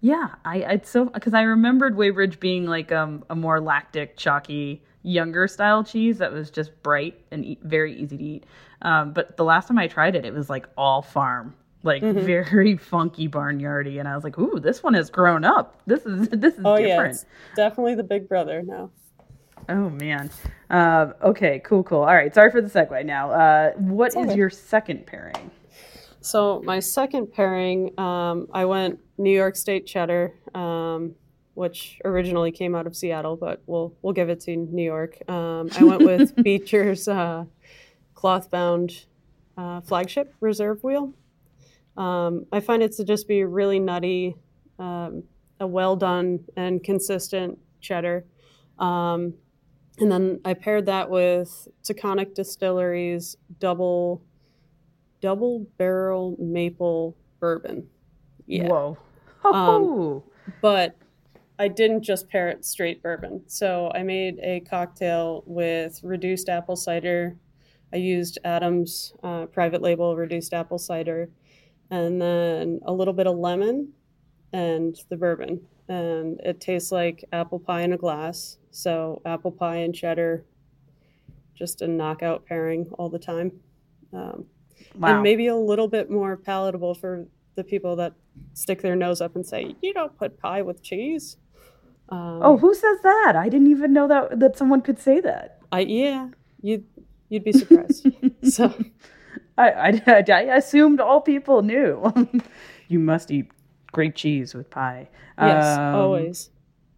Yeah, 0.00 0.30
I 0.44 0.56
it's 0.58 0.90
so 0.90 1.04
because 1.04 1.32
I 1.32 1.42
remembered 1.42 1.96
Weybridge 1.96 2.40
being 2.40 2.66
like 2.66 2.90
um, 2.90 3.24
a 3.30 3.36
more 3.36 3.60
lactic, 3.60 4.16
chalky, 4.16 4.82
younger 5.04 5.46
style 5.46 5.84
cheese 5.84 6.18
that 6.18 6.32
was 6.32 6.50
just 6.50 6.82
bright 6.82 7.24
and 7.30 7.44
e- 7.44 7.58
very 7.62 7.94
easy 7.94 8.16
to 8.16 8.22
eat. 8.22 8.44
Um, 8.82 9.12
but 9.12 9.36
the 9.36 9.44
last 9.44 9.68
time 9.68 9.78
I 9.78 9.86
tried 9.86 10.16
it, 10.16 10.24
it 10.24 10.34
was 10.34 10.50
like 10.50 10.66
all 10.76 11.02
farm, 11.02 11.54
like 11.82 12.02
mm-hmm. 12.02 12.24
very 12.24 12.76
funky 12.78 13.28
barnyardy, 13.28 13.98
and 13.98 14.08
I 14.08 14.14
was 14.14 14.24
like, 14.24 14.38
"Ooh, 14.38 14.60
this 14.60 14.82
one 14.82 14.94
has 14.94 15.10
grown 15.10 15.44
up. 15.44 15.80
This 15.86 16.04
is 16.04 16.28
this 16.32 16.54
is 16.54 16.62
oh, 16.64 16.76
different." 16.76 17.16
Yeah, 17.16 17.68
definitely 17.68 17.94
the 17.94 18.04
big 18.04 18.28
brother 18.28 18.62
now. 18.62 18.90
Oh 19.68 19.90
man. 19.90 20.30
Uh, 20.70 21.12
okay, 21.22 21.60
cool, 21.64 21.82
cool. 21.84 22.00
All 22.00 22.14
right, 22.14 22.34
sorry 22.34 22.50
for 22.50 22.60
the 22.60 22.68
segue. 22.68 23.04
Now, 23.04 23.30
uh, 23.30 23.72
what 23.72 24.16
is 24.16 24.34
your 24.34 24.50
second 24.50 25.06
pairing? 25.06 25.50
So 26.20 26.62
my 26.64 26.78
second 26.78 27.32
pairing, 27.32 27.98
um, 27.98 28.46
I 28.52 28.64
went 28.64 29.00
New 29.18 29.34
York 29.34 29.56
State 29.56 29.86
cheddar, 29.86 30.32
um, 30.54 31.14
which 31.54 32.00
originally 32.04 32.52
came 32.52 32.74
out 32.74 32.86
of 32.86 32.96
Seattle, 32.96 33.36
but 33.36 33.62
we'll 33.66 33.94
we'll 34.02 34.12
give 34.12 34.28
it 34.30 34.40
to 34.42 34.56
New 34.56 34.84
York. 34.84 35.18
Um, 35.28 35.68
I 35.76 35.84
went 35.84 36.02
with 36.02 36.36
Beecher's 36.42 37.08
uh, 37.08 37.44
cloth 38.14 38.50
bound 38.50 39.04
uh, 39.56 39.80
flagship 39.80 40.34
reserve 40.40 40.82
wheel. 40.82 41.12
Um, 41.96 42.46
I 42.52 42.60
find 42.60 42.82
it 42.82 42.92
to 42.92 43.04
just 43.04 43.28
be 43.28 43.44
really 43.44 43.78
nutty, 43.78 44.36
um, 44.78 45.24
a 45.60 45.66
well 45.66 45.96
done 45.96 46.40
and 46.56 46.82
consistent 46.82 47.58
cheddar. 47.80 48.24
Um, 48.78 49.34
and 49.98 50.10
then 50.10 50.40
I 50.44 50.54
paired 50.54 50.86
that 50.86 51.10
with 51.10 51.68
Taconic 51.84 52.34
Distilleries 52.34 53.36
double 53.58 54.22
double 55.20 55.66
barrel 55.78 56.36
maple 56.38 57.16
bourbon. 57.40 57.88
Yeah. 58.46 58.68
Whoa. 58.68 58.98
Um, 59.44 60.22
but 60.60 60.96
I 61.58 61.66
didn't 61.66 62.02
just 62.02 62.28
pair 62.28 62.48
it 62.48 62.64
straight 62.64 63.02
bourbon. 63.02 63.42
So 63.48 63.90
I 63.92 64.04
made 64.04 64.38
a 64.40 64.60
cocktail 64.60 65.42
with 65.46 65.98
reduced 66.04 66.48
apple 66.48 66.76
cider. 66.76 67.36
I 67.92 67.96
used 67.96 68.38
Adams 68.44 69.14
uh, 69.24 69.46
private 69.46 69.82
label 69.82 70.16
reduced 70.16 70.54
apple 70.54 70.78
cider, 70.78 71.28
and 71.92 72.20
then 72.20 72.80
a 72.86 72.92
little 72.92 73.12
bit 73.12 73.26
of 73.26 73.36
lemon 73.36 73.92
and 74.52 74.96
the 75.10 75.16
bourbon. 75.16 75.60
And 75.88 76.40
it 76.40 76.58
tastes 76.58 76.90
like 76.90 77.22
apple 77.32 77.58
pie 77.58 77.82
in 77.82 77.92
a 77.92 77.98
glass. 77.98 78.56
So 78.70 79.20
apple 79.26 79.52
pie 79.52 79.76
and 79.76 79.94
cheddar, 79.94 80.44
just 81.54 81.82
a 81.82 81.86
knockout 81.86 82.46
pairing 82.46 82.86
all 82.98 83.10
the 83.10 83.18
time. 83.18 83.52
Um, 84.10 84.46
wow. 84.98 85.14
And 85.14 85.22
maybe 85.22 85.48
a 85.48 85.56
little 85.56 85.86
bit 85.86 86.10
more 86.10 86.36
palatable 86.36 86.94
for 86.94 87.26
the 87.56 87.62
people 87.62 87.94
that 87.96 88.14
stick 88.54 88.80
their 88.80 88.96
nose 88.96 89.20
up 89.20 89.36
and 89.36 89.44
say, 89.44 89.76
"You 89.82 89.92
don't 89.92 90.16
put 90.16 90.38
pie 90.38 90.62
with 90.62 90.82
cheese." 90.82 91.36
Um, 92.08 92.40
oh, 92.42 92.56
who 92.56 92.74
says 92.74 92.98
that? 93.02 93.34
I 93.36 93.50
didn't 93.50 93.70
even 93.70 93.92
know 93.92 94.08
that 94.08 94.40
that 94.40 94.56
someone 94.56 94.80
could 94.80 94.98
say 94.98 95.20
that. 95.20 95.60
I 95.70 95.80
yeah, 95.80 96.28
you'd 96.62 96.86
you'd 97.28 97.44
be 97.44 97.52
surprised. 97.52 98.08
so, 98.42 98.74
I, 99.58 99.70
I, 99.70 100.02
I 100.32 100.56
assumed 100.56 101.00
all 101.00 101.20
people 101.20 101.62
knew. 101.62 102.12
you 102.88 102.98
must 102.98 103.30
eat 103.30 103.50
great 103.92 104.14
cheese 104.14 104.54
with 104.54 104.70
pie. 104.70 105.08
Yes, 105.38 105.78
um, 105.78 105.94
always. 105.94 106.50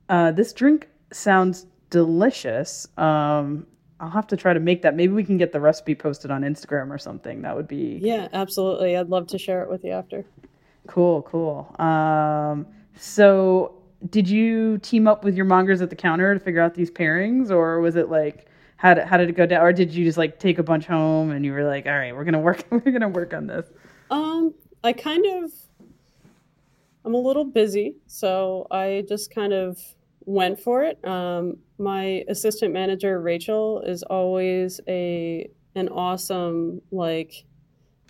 Uh, 0.09 0.33
this 0.33 0.53
drink 0.53 0.89
sounds 1.13 1.67
delicious. 1.91 2.87
Um, 2.97 3.67
I'll 4.01 4.11
have 4.11 4.27
to 4.29 4.37
try 4.37 4.53
to 4.53 4.61
make 4.61 4.83
that. 4.83 4.97
Maybe 4.97 5.13
we 5.13 5.25
can 5.25 5.39
get 5.39 5.53
the 5.53 5.61
recipe 5.61 5.95
posted 5.95 6.31
on 6.31 6.43
Instagram 6.43 6.91
or 6.91 6.99
something. 6.99 7.43
That 7.43 7.57
would 7.57 7.69
be 7.69 7.99
Yeah, 8.03 8.29
absolutely. 8.33 8.97
I'd 8.97 9.09
love 9.09 9.27
to 9.29 9.39
share 9.39 9.63
it 9.63 9.71
with 9.71 9.85
you 9.85 9.93
after. 9.93 10.25
Cool, 10.87 11.23
cool. 11.23 11.75
Um, 11.79 12.67
so 12.97 13.77
did 14.11 14.29
you 14.29 14.79
team 14.79 15.09
up 15.09 15.25
with 15.25 15.35
your 15.35 15.47
mongers 15.47 15.81
at 15.81 15.91
the 15.91 15.97
counter 15.97 16.35
to 16.35 16.41
figure 16.41 16.61
out 16.61 16.75
these 16.75 16.91
pairings 16.91 17.51
or 17.51 17.81
was 17.81 17.97
it 17.97 18.11
like 18.11 18.47
how 18.85 18.95
did, 18.95 19.05
how 19.05 19.17
did 19.17 19.29
it 19.29 19.37
go 19.37 19.47
down 19.47 19.63
or 19.63 19.73
did 19.73 19.93
you 19.93 20.05
just 20.05 20.19
like 20.19 20.39
take 20.39 20.59
a 20.59 20.63
bunch 20.63 20.87
home 20.87 21.31
and 21.33 21.45
you 21.45 21.53
were 21.53 21.65
like 21.65 21.87
all 21.87 21.93
right 21.93 22.15
we're 22.15 22.25
gonna 22.25 22.39
work 22.39 22.63
we're 22.71 22.93
gonna 22.93 23.09
work 23.09 23.35
on 23.35 23.47
this 23.47 23.67
um 24.11 24.55
i 24.85 24.93
kind 24.93 25.27
of 25.27 25.51
i'm 27.05 27.15
a 27.15 27.19
little 27.19 27.45
busy 27.45 27.97
so 28.07 28.67
i 28.71 29.05
just 29.09 29.35
kind 29.35 29.53
of 29.53 29.79
went 30.27 30.61
for 30.61 30.83
it. 30.83 31.05
Um, 31.07 31.59
my 31.79 32.25
assistant 32.29 32.73
manager 32.73 33.21
Rachel 33.21 33.83
is 33.83 34.03
always 34.05 34.81
a 34.89 35.49
an 35.75 35.89
awesome 35.89 36.81
like, 36.93 37.45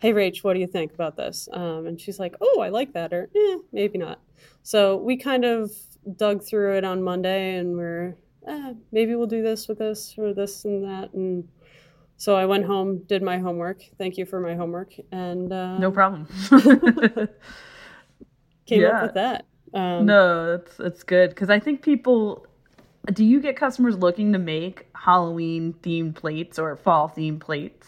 hey 0.01 0.13
Rach, 0.13 0.45
what 0.45 0.55
do 0.55 0.61
you 0.61 0.67
think 0.67 0.93
about 0.93 1.17
this? 1.17 1.49
Um, 1.53 1.87
and 1.87 2.01
she's 2.01 2.19
like, 2.19 2.35
oh, 2.41 2.61
I 2.61 2.69
like 2.69 2.93
that, 2.93 3.13
or 3.13 3.31
eh, 3.35 3.57
maybe 3.73 3.99
not. 3.99 4.21
So 4.63 4.97
we 4.97 5.17
kind 5.17 5.45
of 5.45 5.71
dug 6.17 6.43
through 6.45 6.77
it 6.77 6.85
on 6.85 7.03
Monday, 7.03 7.57
and 7.57 7.77
we're 7.77 8.17
eh, 8.47 8.75
maybe 8.93 9.15
we'll 9.15 9.27
do 9.27 9.43
this 9.43 9.69
with 9.69 9.79
this 9.79 10.15
or 10.19 10.33
this 10.35 10.65
and 10.65 10.85
that, 10.85 11.13
and 11.13 11.49
so 12.17 12.37
I 12.37 12.47
went 12.47 12.65
home, 12.65 13.03
did 13.07 13.23
my 13.23 13.39
homework. 13.39 13.83
Thank 13.99 14.17
you 14.17 14.27
for 14.27 14.41
my 14.41 14.55
homework, 14.55 14.95
and 15.11 15.53
uh, 15.53 15.79
no 15.79 15.91
problem. 15.91 16.27
came 18.67 18.81
yeah. 18.81 18.89
up 18.89 19.03
with 19.03 19.15
that. 19.15 19.47
Um, 19.75 20.07
no, 20.07 20.57
that's 20.57 20.77
that's 20.77 21.03
good 21.03 21.31
because 21.31 21.51
I 21.51 21.59
think 21.59 21.83
people. 21.83 22.47
Do 23.13 23.23
you 23.25 23.41
get 23.41 23.57
customers 23.57 23.99
looking 23.99 24.33
to 24.33 24.39
make 24.39 24.87
Halloween 24.95 25.75
themed 25.83 26.15
plates 26.15 26.59
or 26.59 26.75
fall 26.77 27.13
themed 27.15 27.41
plates? 27.41 27.87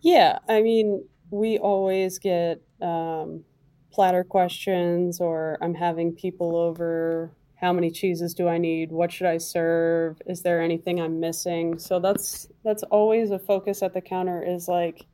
Yeah, 0.00 0.40
I 0.48 0.62
mean, 0.62 1.04
we 1.30 1.58
always 1.58 2.18
get 2.18 2.60
um, 2.80 3.44
platter 3.92 4.24
questions, 4.24 5.20
or 5.20 5.58
I'm 5.60 5.74
having 5.74 6.12
people 6.12 6.56
over. 6.56 7.30
How 7.62 7.72
many 7.72 7.90
cheeses 7.90 8.34
do 8.34 8.48
I 8.48 8.58
need? 8.58 8.90
What 8.90 9.12
should 9.12 9.28
I 9.28 9.38
serve? 9.38 10.20
Is 10.26 10.42
there 10.42 10.60
anything 10.60 11.00
I'm 11.00 11.20
missing? 11.20 11.78
So 11.78 12.00
that's 12.00 12.48
that's 12.64 12.82
always 12.84 13.30
a 13.30 13.38
focus 13.38 13.82
at 13.82 13.94
the 13.94 14.00
counter. 14.00 14.42
Is 14.42 14.68
like, 14.68 15.06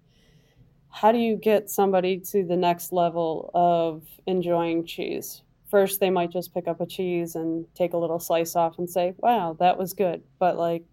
how 0.90 1.12
do 1.12 1.18
you 1.18 1.36
get 1.36 1.70
somebody 1.70 2.18
to 2.30 2.44
the 2.44 2.56
next 2.56 2.92
level 2.92 3.50
of 3.54 4.02
enjoying 4.26 4.86
cheese? 4.86 5.42
first 5.70 6.00
they 6.00 6.10
might 6.10 6.30
just 6.30 6.54
pick 6.54 6.66
up 6.66 6.80
a 6.80 6.86
cheese 6.86 7.34
and 7.34 7.66
take 7.74 7.92
a 7.92 7.96
little 7.96 8.18
slice 8.18 8.56
off 8.56 8.78
and 8.78 8.88
say, 8.88 9.14
wow, 9.18 9.56
that 9.60 9.78
was 9.78 9.92
good. 9.92 10.22
But 10.38 10.56
like 10.56 10.84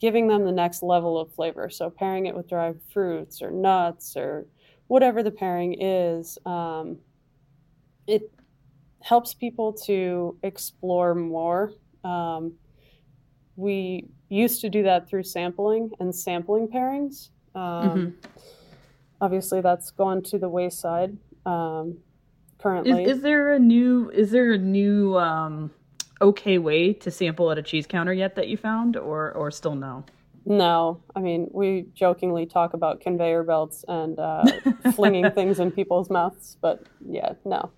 giving 0.00 0.28
them 0.28 0.44
the 0.44 0.52
next 0.52 0.82
level 0.82 1.18
of 1.18 1.32
flavor. 1.34 1.68
So 1.68 1.90
pairing 1.90 2.26
it 2.26 2.34
with 2.34 2.48
dried 2.48 2.80
fruits 2.92 3.42
or 3.42 3.50
nuts 3.50 4.16
or 4.16 4.46
whatever 4.86 5.22
the 5.22 5.30
pairing 5.30 5.80
is, 5.80 6.38
um, 6.46 6.98
it 8.06 8.30
helps 9.02 9.34
people 9.34 9.72
to 9.72 10.36
explore 10.42 11.14
more. 11.14 11.72
Um, 12.04 12.54
we 13.56 14.08
used 14.28 14.60
to 14.62 14.70
do 14.70 14.82
that 14.84 15.08
through 15.08 15.24
sampling 15.24 15.90
and 16.00 16.14
sampling 16.14 16.68
pairings. 16.68 17.30
Um, 17.54 17.60
mm-hmm. 17.62 18.10
Obviously, 19.20 19.60
that's 19.60 19.90
gone 19.90 20.22
to 20.24 20.38
the 20.38 20.48
wayside. 20.48 21.16
Um, 21.44 21.98
currently. 22.60 23.04
Is, 23.04 23.16
is 23.16 23.22
there 23.22 23.52
a 23.52 23.58
new 23.58 24.10
is 24.10 24.30
there 24.30 24.52
a 24.52 24.58
new 24.58 25.18
um, 25.18 25.70
okay 26.20 26.58
way 26.58 26.92
to 26.94 27.10
sample 27.10 27.50
at 27.50 27.58
a 27.58 27.62
cheese 27.62 27.86
counter 27.86 28.12
yet 28.12 28.34
that 28.36 28.48
you 28.48 28.56
found, 28.56 28.96
or 28.96 29.32
or 29.32 29.50
still 29.50 29.74
no? 29.74 30.04
No, 30.46 31.02
I 31.14 31.20
mean 31.20 31.48
we 31.52 31.86
jokingly 31.94 32.46
talk 32.46 32.72
about 32.74 33.00
conveyor 33.00 33.44
belts 33.44 33.84
and 33.88 34.18
uh, 34.18 34.44
flinging 34.94 35.30
things 35.32 35.60
in 35.60 35.70
people's 35.70 36.10
mouths, 36.10 36.56
but 36.60 36.86
yeah, 37.06 37.34
no. 37.44 37.70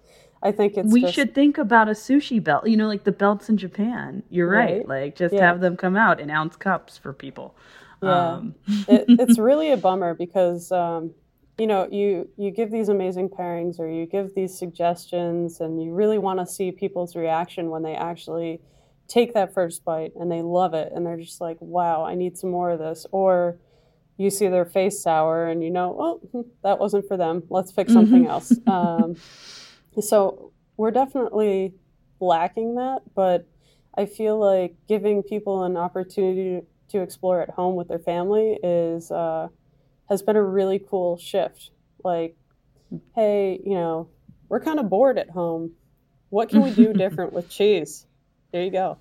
I 0.42 0.52
think 0.52 0.76
it's. 0.76 0.92
We 0.92 1.02
just... 1.02 1.14
should 1.14 1.34
think 1.34 1.58
about 1.58 1.88
a 1.88 1.92
sushi 1.92 2.42
belt. 2.42 2.66
You 2.66 2.76
know, 2.76 2.88
like 2.88 3.04
the 3.04 3.12
belts 3.12 3.48
in 3.48 3.56
Japan. 3.56 4.22
You're 4.30 4.48
right. 4.48 4.78
right. 4.78 4.88
Like 4.88 5.16
just 5.16 5.34
yeah. 5.34 5.46
have 5.46 5.60
them 5.60 5.76
come 5.76 5.96
out 5.96 6.20
in 6.20 6.30
ounce 6.30 6.56
cups 6.56 6.98
for 6.98 7.12
people. 7.12 7.54
Yeah, 8.02 8.32
um. 8.32 8.54
it, 8.88 9.04
it's 9.20 9.38
really 9.38 9.70
a 9.70 9.76
bummer 9.76 10.14
because 10.14 10.72
um, 10.72 11.14
you 11.58 11.66
know 11.66 11.88
you 11.90 12.28
you 12.36 12.50
give 12.50 12.70
these 12.70 12.88
amazing 12.88 13.28
pairings 13.28 13.78
or 13.78 13.88
you 13.88 14.06
give 14.06 14.34
these 14.34 14.56
suggestions 14.58 15.60
and 15.60 15.82
you 15.82 15.92
really 15.92 16.18
want 16.18 16.38
to 16.38 16.46
see 16.46 16.72
people's 16.72 17.14
reaction 17.14 17.70
when 17.70 17.82
they 17.82 17.94
actually 17.94 18.60
take 19.08 19.34
that 19.34 19.52
first 19.52 19.84
bite 19.84 20.12
and 20.18 20.30
they 20.30 20.40
love 20.40 20.74
it 20.74 20.90
and 20.94 21.04
they're 21.04 21.18
just 21.18 21.40
like 21.40 21.58
wow 21.60 22.04
i 22.04 22.14
need 22.14 22.38
some 22.38 22.50
more 22.50 22.70
of 22.70 22.78
this 22.78 23.04
or 23.12 23.58
you 24.16 24.30
see 24.30 24.48
their 24.48 24.64
face 24.64 25.02
sour 25.02 25.46
and 25.46 25.62
you 25.62 25.70
know 25.70 25.96
oh 25.98 26.28
hmm, 26.32 26.48
that 26.62 26.78
wasn't 26.78 27.06
for 27.06 27.16
them 27.16 27.42
let's 27.50 27.70
pick 27.70 27.86
mm-hmm. 27.86 27.94
something 27.94 28.26
else 28.26 28.52
um, 28.66 29.14
so 30.00 30.52
we're 30.76 30.90
definitely 30.90 31.74
lacking 32.20 32.76
that 32.76 33.00
but 33.14 33.46
i 33.96 34.06
feel 34.06 34.38
like 34.38 34.74
giving 34.88 35.22
people 35.22 35.64
an 35.64 35.76
opportunity 35.76 36.62
to 36.92 37.00
explore 37.00 37.40
at 37.40 37.50
home 37.50 37.74
with 37.74 37.88
their 37.88 37.98
family 37.98 38.58
is 38.62 39.10
uh, 39.10 39.48
has 40.08 40.22
been 40.22 40.36
a 40.36 40.42
really 40.42 40.78
cool 40.78 41.16
shift. 41.16 41.70
Like, 42.04 42.36
hey, 43.14 43.60
you 43.64 43.74
know, 43.74 44.08
we're 44.48 44.60
kind 44.60 44.78
of 44.78 44.88
bored 44.88 45.18
at 45.18 45.30
home. 45.30 45.72
What 46.28 46.50
can 46.50 46.62
we 46.62 46.70
do 46.70 46.92
different 47.04 47.32
with 47.32 47.48
cheese? 47.48 48.06
There 48.52 48.62
you 48.62 48.70
go. 48.70 48.98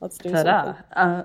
Let's 0.00 0.18
do 0.18 0.30
Ta-da. 0.30 0.64
something. 0.64 0.82
Uh, 0.96 1.24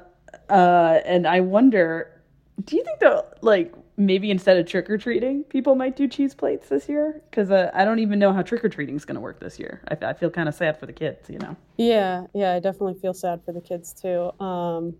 uh, 0.49 0.99
and 1.05 1.25
I 1.25 1.39
wonder, 1.39 2.21
do 2.63 2.75
you 2.75 2.83
think 2.83 2.99
that 2.99 3.41
like 3.41 3.73
maybe 3.97 4.31
instead 4.31 4.57
of 4.57 4.65
trick 4.65 4.89
or 4.89 4.97
treating, 4.97 5.43
people 5.43 5.75
might 5.75 5.95
do 5.95 6.07
cheese 6.07 6.33
plates 6.33 6.69
this 6.69 6.89
year? 6.89 7.21
Because 7.29 7.51
uh, 7.51 7.69
I 7.73 7.85
don't 7.85 7.99
even 7.99 8.19
know 8.19 8.33
how 8.33 8.41
trick 8.41 8.63
or 8.63 8.69
treating 8.69 8.95
is 8.95 9.05
going 9.05 9.15
to 9.15 9.21
work 9.21 9.39
this 9.39 9.59
year. 9.59 9.81
I, 9.87 10.09
I 10.09 10.13
feel 10.13 10.29
kind 10.29 10.49
of 10.49 10.55
sad 10.55 10.79
for 10.79 10.85
the 10.85 10.93
kids, 10.93 11.29
you 11.29 11.39
know. 11.39 11.55
Yeah, 11.77 12.25
yeah, 12.33 12.53
I 12.53 12.59
definitely 12.59 12.99
feel 12.99 13.13
sad 13.13 13.43
for 13.45 13.51
the 13.51 13.61
kids 13.61 13.93
too. 13.93 14.31
Um, 14.43 14.95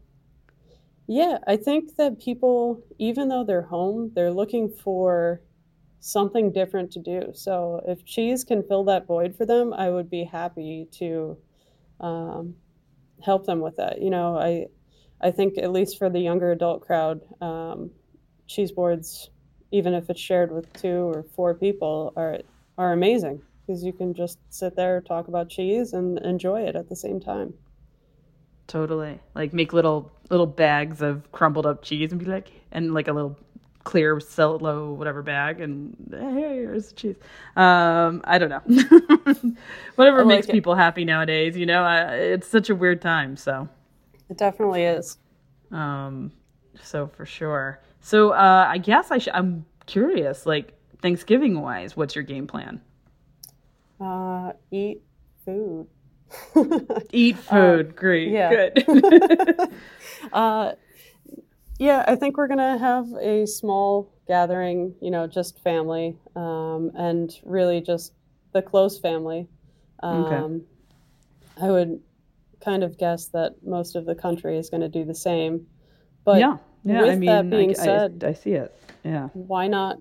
yeah, 1.07 1.39
I 1.47 1.57
think 1.57 1.95
that 1.97 2.19
people, 2.19 2.81
even 2.97 3.27
though 3.27 3.43
they're 3.43 3.61
home, 3.61 4.11
they're 4.15 4.31
looking 4.31 4.69
for 4.69 5.41
something 5.99 6.51
different 6.51 6.91
to 6.91 6.99
do. 6.99 7.31
So 7.33 7.81
if 7.87 8.05
cheese 8.05 8.43
can 8.43 8.63
fill 8.63 8.83
that 8.85 9.07
void 9.07 9.35
for 9.35 9.45
them, 9.45 9.73
I 9.73 9.89
would 9.89 10.09
be 10.09 10.23
happy 10.23 10.87
to 10.99 11.37
um, 11.99 12.55
help 13.21 13.45
them 13.45 13.59
with 13.59 13.77
that. 13.77 14.01
You 14.01 14.09
know, 14.09 14.37
I 14.37 14.67
I 15.21 15.31
think 15.31 15.57
at 15.57 15.71
least 15.71 15.97
for 15.97 16.09
the 16.09 16.19
younger 16.19 16.51
adult 16.51 16.81
crowd, 16.81 17.21
um, 17.41 17.91
cheese 18.47 18.71
boards, 18.71 19.29
even 19.71 19.93
if 19.93 20.09
it's 20.09 20.19
shared 20.19 20.51
with 20.51 20.71
two 20.73 21.11
or 21.13 21.23
four 21.35 21.53
people, 21.53 22.13
are 22.15 22.39
are 22.77 22.93
amazing 22.93 23.41
because 23.65 23.83
you 23.83 23.93
can 23.93 24.13
just 24.13 24.39
sit 24.49 24.75
there 24.75 25.01
talk 25.01 25.27
about 25.27 25.49
cheese 25.49 25.93
and 25.93 26.19
enjoy 26.19 26.61
it 26.61 26.75
at 26.75 26.89
the 26.89 26.95
same 26.95 27.19
time. 27.19 27.53
Totally. 28.67 29.19
Like 29.35 29.53
make 29.53 29.73
little 29.73 30.11
little 30.29 30.47
bags 30.47 31.01
of 31.01 31.31
crumbled 31.31 31.65
up 31.65 31.83
cheese 31.83 32.11
and 32.11 32.19
be 32.19 32.25
like 32.25 32.51
and 32.71 32.93
like 32.93 33.07
a 33.07 33.13
little 33.13 33.37
clear 33.83 34.17
cello 34.21 34.93
whatever 34.93 35.21
bag 35.21 35.59
and 35.59 35.95
hey 36.11 36.55
here's 36.55 36.89
the 36.89 36.95
cheese. 36.95 37.15
Um 37.55 38.21
I 38.23 38.37
don't 38.39 38.49
know. 38.49 39.53
Whatever 39.95 40.23
like 40.23 40.27
makes 40.27 40.47
it. 40.47 40.51
people 40.51 40.75
happy 40.75 41.05
nowadays, 41.05 41.57
you 41.57 41.65
know. 41.65 41.83
I, 41.83 42.15
it's 42.15 42.47
such 42.47 42.69
a 42.69 42.75
weird 42.75 43.01
time, 43.01 43.35
so. 43.37 43.67
It 44.29 44.37
definitely 44.37 44.83
is. 44.83 45.17
Um, 45.71 46.31
so 46.81 47.07
for 47.07 47.25
sure. 47.25 47.81
So 48.03 48.31
uh, 48.31 48.67
I 48.69 48.77
guess 48.79 49.11
I 49.11 49.17
should. 49.17 49.33
I'm 49.33 49.65
curious, 49.85 50.45
like 50.45 50.73
Thanksgiving 51.01 51.61
wise, 51.61 51.95
what's 51.95 52.15
your 52.15 52.23
game 52.25 52.47
plan? 52.47 52.81
Uh, 53.99 54.51
eat 54.71 55.01
food. 55.45 55.87
Eat 57.11 57.37
food. 57.37 57.95
Great. 57.95 58.29
yeah. 58.29 58.49
Good. 58.49 59.69
Uh, 60.31 60.73
yeah, 61.79 62.03
I 62.07 62.15
think 62.15 62.37
we're 62.37 62.47
gonna 62.47 62.77
have 62.77 63.07
a 63.21 63.45
small 63.45 64.11
gathering. 64.27 64.95
You 65.01 65.11
know, 65.11 65.27
just 65.27 65.59
family, 65.59 66.17
um, 66.35 66.91
and 66.95 67.31
really 67.43 67.81
just 67.81 68.13
the 68.51 68.61
close 68.61 68.99
family. 68.99 69.47
Um, 70.01 70.25
Okay. 70.25 70.65
I 71.61 71.71
would 71.71 72.01
kind 72.61 72.83
of 72.83 72.97
guess 72.97 73.27
that 73.27 73.55
most 73.63 73.95
of 73.95 74.05
the 74.05 74.15
country 74.15 74.57
is 74.57 74.69
going 74.69 74.81
to 74.81 74.89
do 74.89 75.05
the 75.05 75.13
same. 75.15 75.67
But 76.25 76.39
yeah. 76.39 76.57
Yeah. 76.83 77.01
with 77.01 77.09
I 77.11 77.15
mean, 77.15 77.27
that 77.27 77.49
being 77.49 77.69
I, 77.69 77.81
I- 77.81 77.85
said, 77.85 78.23
I, 78.25 78.33
see 78.33 78.53
it. 78.53 78.75
Yeah. 79.03 79.29
why 79.33 79.67
not 79.67 79.99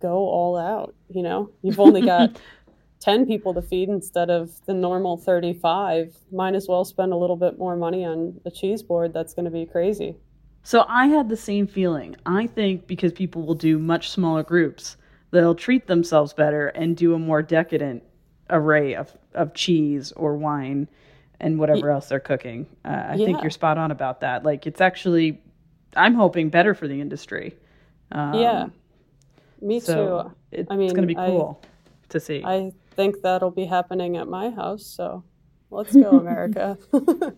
go 0.00 0.12
all 0.16 0.56
out? 0.56 0.94
You 1.08 1.22
know, 1.22 1.50
you've 1.62 1.80
only 1.80 2.00
got 2.02 2.40
10 3.00 3.26
people 3.26 3.54
to 3.54 3.62
feed 3.62 3.88
instead 3.88 4.30
of 4.30 4.50
the 4.66 4.74
normal 4.74 5.16
35. 5.16 6.14
Might 6.32 6.54
as 6.54 6.68
well 6.68 6.84
spend 6.84 7.12
a 7.12 7.16
little 7.16 7.36
bit 7.36 7.58
more 7.58 7.76
money 7.76 8.04
on 8.04 8.40
a 8.44 8.50
cheese 8.50 8.82
board. 8.82 9.12
That's 9.12 9.34
going 9.34 9.44
to 9.46 9.50
be 9.50 9.66
crazy. 9.66 10.16
So 10.62 10.84
I 10.88 11.06
had 11.06 11.28
the 11.28 11.36
same 11.36 11.66
feeling. 11.66 12.16
I 12.26 12.46
think 12.46 12.86
because 12.86 13.12
people 13.12 13.46
will 13.46 13.54
do 13.54 13.78
much 13.78 14.10
smaller 14.10 14.42
groups, 14.42 14.96
they'll 15.30 15.54
treat 15.54 15.86
themselves 15.86 16.32
better 16.34 16.68
and 16.68 16.96
do 16.96 17.14
a 17.14 17.18
more 17.18 17.42
decadent 17.42 18.02
array 18.50 18.94
of, 18.94 19.16
of 19.34 19.54
cheese 19.54 20.12
or 20.12 20.36
wine 20.36 20.88
and 21.40 21.58
whatever 21.58 21.90
else 21.90 22.08
they're 22.08 22.20
cooking. 22.20 22.66
Uh, 22.84 23.04
I 23.10 23.16
think 23.16 23.40
you're 23.40 23.50
spot 23.50 23.78
on 23.78 23.90
about 23.90 24.20
that. 24.20 24.44
Like 24.44 24.66
it's 24.66 24.80
actually, 24.82 25.40
I'm 25.96 26.14
hoping 26.14 26.48
better 26.50 26.74
for 26.74 26.86
the 26.88 27.00
industry. 27.00 27.56
Um, 28.12 28.34
yeah, 28.34 28.66
me 29.60 29.80
So 29.80 30.22
too. 30.24 30.36
it's 30.52 30.70
I 30.70 30.76
mean, 30.76 30.90
going 30.90 31.02
to 31.08 31.14
be 31.14 31.16
I- 31.16 31.26
cool 31.28 31.60
to 32.10 32.20
see. 32.20 32.42
I 32.44 32.72
think 32.96 33.22
that'll 33.22 33.50
be 33.50 33.64
happening 33.66 34.16
at 34.16 34.26
my 34.28 34.50
house. 34.50 34.84
So 34.84 35.22
let's 35.70 35.94
go, 35.94 36.10
America. 36.18 36.76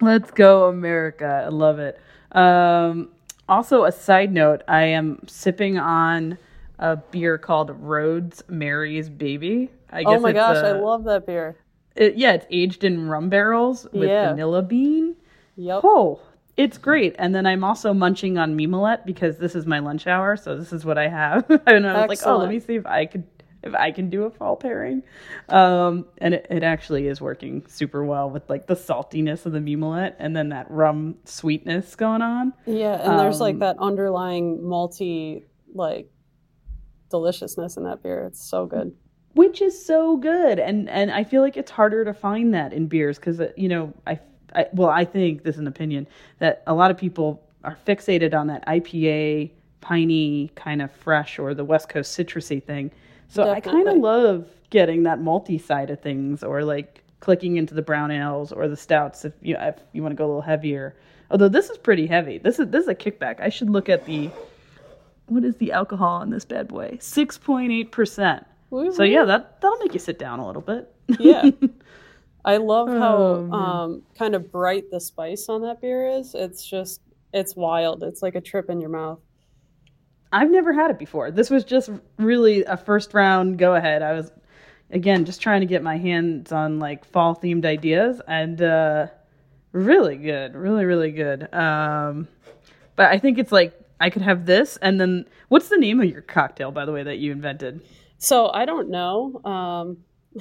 Let's 0.00 0.30
go, 0.30 0.68
America. 0.68 1.42
I 1.46 1.48
love 1.48 1.80
it. 1.80 1.98
Um, 2.30 3.08
also, 3.48 3.84
a 3.84 3.90
side 3.90 4.32
note 4.32 4.62
I 4.68 4.82
am 4.84 5.20
sipping 5.26 5.76
on 5.76 6.38
a 6.78 6.94
beer 6.96 7.36
called 7.36 7.70
Rhodes 7.70 8.44
Mary's 8.48 9.08
Baby. 9.08 9.70
I 9.90 10.04
oh 10.06 10.20
my 10.20 10.30
gosh, 10.32 10.58
I 10.58 10.68
a- 10.68 10.80
love 10.80 11.02
that 11.04 11.26
beer. 11.26 11.56
it. 11.96 12.14
Yeah, 12.16 12.34
it's 12.34 12.46
aged 12.50 12.84
in 12.84 13.08
rum 13.08 13.28
barrels 13.28 13.88
with 13.92 14.08
Yeah. 14.08 14.30
vanilla 14.30 14.62
bean. 14.62 15.16
Yep. 15.56 15.80
Oh, 15.82 16.20
it's 16.58 16.76
great. 16.76 17.14
And 17.18 17.34
then 17.34 17.46
I'm 17.46 17.64
also 17.64 17.94
munching 17.94 18.36
on 18.36 18.54
Mimolette 18.56 19.06
because 19.06 19.38
this 19.38 19.54
is 19.54 19.64
my 19.64 19.78
lunch 19.78 20.06
hour, 20.06 20.36
so 20.36 20.56
this 20.56 20.72
is 20.72 20.84
what 20.84 20.98
I 20.98 21.08
have. 21.08 21.48
and 21.66 21.86
I 21.86 22.04
was 22.04 22.08
like, 22.08 22.26
oh, 22.28 22.36
let 22.36 22.50
me 22.50 22.60
see 22.60 22.74
if 22.74 22.84
I 22.84 23.06
could 23.06 23.24
if 23.62 23.74
I 23.74 23.90
can 23.90 24.08
do 24.10 24.24
a 24.24 24.30
fall 24.30 24.56
pairing. 24.56 25.02
Um, 25.48 26.06
and 26.18 26.34
it, 26.34 26.46
it 26.48 26.62
actually 26.62 27.08
is 27.08 27.20
working 27.20 27.64
super 27.66 28.04
well 28.04 28.28
with 28.30 28.48
like 28.50 28.66
the 28.66 28.74
saltiness 28.76 29.46
of 29.46 29.52
the 29.52 29.58
Mimolette 29.60 30.14
and 30.20 30.36
then 30.36 30.50
that 30.50 30.70
rum 30.70 31.16
sweetness 31.24 31.96
going 31.96 32.22
on. 32.22 32.52
Yeah, 32.66 32.94
and 33.08 33.18
there's 33.18 33.40
Um, 33.40 33.46
like 33.46 33.58
that 33.60 33.76
underlying 33.80 34.58
malty 34.60 35.44
like 35.74 36.10
deliciousness 37.10 37.76
in 37.76 37.84
that 37.84 38.02
beer. 38.02 38.24
It's 38.24 38.42
so 38.44 38.66
good. 38.66 38.94
which 39.34 39.62
is 39.62 39.86
so 39.86 40.16
good 40.16 40.58
and 40.58 40.88
and 40.88 41.12
i 41.12 41.22
feel 41.22 41.42
like 41.42 41.56
it's 41.56 41.70
harder 41.70 42.04
to 42.04 42.12
find 42.14 42.54
that 42.54 42.72
in 42.72 42.86
beers 42.88 43.18
because 43.18 43.40
you 43.56 43.68
know 43.68 43.92
I, 44.06 44.18
I 44.54 44.66
well 44.72 44.88
i 44.88 45.04
think 45.04 45.42
this 45.42 45.56
is 45.56 45.60
an 45.60 45.66
opinion 45.66 46.06
that 46.38 46.62
a 46.66 46.74
lot 46.74 46.90
of 46.90 46.96
people 46.96 47.42
are 47.64 47.76
fixated 47.86 48.34
on 48.34 48.46
that 48.46 48.66
ipa 48.66 49.50
piney 49.80 50.50
kind 50.54 50.82
of 50.82 50.90
fresh 50.90 51.38
or 51.38 51.54
the 51.54 51.64
west 51.64 51.88
coast 51.88 52.18
citrusy 52.18 52.62
thing. 52.62 52.90
So 53.28 53.50
i 53.50 53.60
kind 53.60 53.88
of 53.88 53.96
love 53.98 54.46
getting 54.70 55.02
that 55.04 55.20
multi 55.20 55.58
side 55.58 55.90
of 55.90 56.00
things 56.00 56.42
or 56.42 56.64
like 56.64 57.02
clicking 57.20 57.56
into 57.56 57.74
the 57.74 57.82
brown 57.82 58.10
ales 58.10 58.52
or 58.52 58.68
the 58.68 58.76
stouts 58.76 59.24
if 59.24 59.32
you 59.42 59.56
if 59.58 59.76
you 59.92 60.02
want 60.02 60.12
to 60.12 60.16
go 60.16 60.24
a 60.24 60.28
little 60.28 60.42
heavier. 60.42 60.96
Although 61.30 61.48
this 61.48 61.68
is 61.68 61.76
pretty 61.76 62.06
heavy. 62.06 62.38
This 62.38 62.58
is 62.58 62.68
this 62.68 62.82
is 62.82 62.88
a 62.88 62.94
kickback. 62.94 63.40
I 63.40 63.50
should 63.50 63.70
look 63.70 63.88
at 63.88 64.06
the 64.06 64.30
what 65.26 65.44
is 65.44 65.56
the 65.56 65.72
alcohol 65.72 66.22
in 66.22 66.30
this 66.30 66.44
bad 66.46 66.68
boy? 66.68 66.96
6.8% 67.00 68.44
so 68.70 69.02
yeah, 69.02 69.24
that 69.24 69.60
that'll 69.60 69.78
make 69.78 69.94
you 69.94 70.00
sit 70.00 70.18
down 70.18 70.40
a 70.40 70.46
little 70.46 70.62
bit. 70.62 70.92
Yeah. 71.18 71.50
I 72.48 72.56
love 72.56 72.88
how 72.88 73.16
Oh, 73.16 73.52
um, 73.52 74.02
kind 74.16 74.34
of 74.34 74.50
bright 74.50 74.90
the 74.90 75.00
spice 75.00 75.50
on 75.50 75.60
that 75.62 75.82
beer 75.82 76.08
is. 76.08 76.34
It's 76.34 76.64
just, 76.64 77.02
it's 77.34 77.54
wild. 77.54 78.02
It's 78.02 78.22
like 78.22 78.36
a 78.36 78.40
trip 78.40 78.70
in 78.70 78.80
your 78.80 78.88
mouth. 78.88 79.20
I've 80.32 80.50
never 80.50 80.72
had 80.72 80.90
it 80.90 80.98
before. 80.98 81.30
This 81.30 81.50
was 81.50 81.62
just 81.62 81.90
really 82.16 82.64
a 82.64 82.78
first 82.78 83.12
round 83.12 83.58
go 83.58 83.74
ahead. 83.74 84.00
I 84.00 84.14
was 84.14 84.32
again 84.90 85.26
just 85.26 85.42
trying 85.42 85.60
to 85.60 85.66
get 85.66 85.82
my 85.82 85.98
hands 85.98 86.50
on 86.50 86.78
like 86.78 87.04
fall 87.04 87.36
themed 87.36 87.66
ideas 87.66 88.20
and 88.26 88.60
uh 88.62 89.08
really 89.72 90.16
good. 90.16 90.54
Really 90.54 90.86
really 90.86 91.12
good. 91.12 91.52
Um 91.52 92.28
but 92.96 93.06
I 93.06 93.18
think 93.18 93.38
it's 93.38 93.52
like 93.52 93.78
I 94.00 94.08
could 94.08 94.22
have 94.22 94.46
this 94.46 94.78
and 94.78 94.98
then 94.98 95.26
what's 95.48 95.68
the 95.68 95.76
name 95.78 96.00
of 96.00 96.06
your 96.06 96.22
cocktail 96.22 96.70
by 96.72 96.86
the 96.86 96.92
way 96.92 97.02
that 97.02 97.18
you 97.18 97.30
invented? 97.32 97.82
So 98.18 98.48
I 98.48 98.64
don't 98.64 98.88
know. 98.90 99.40
Um, 99.44 99.98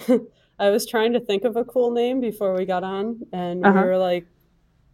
I 0.59 0.69
was 0.69 0.85
trying 0.87 1.13
to 1.13 1.19
think 1.19 1.43
of 1.43 1.55
a 1.55 1.63
cool 1.63 1.91
name 1.91 2.19
before 2.19 2.55
we 2.55 2.65
got 2.65 2.83
on, 2.83 3.21
and 3.31 3.65
Uh-huh. 3.65 3.79
we 3.81 3.87
were 3.87 3.97
like 3.97 4.25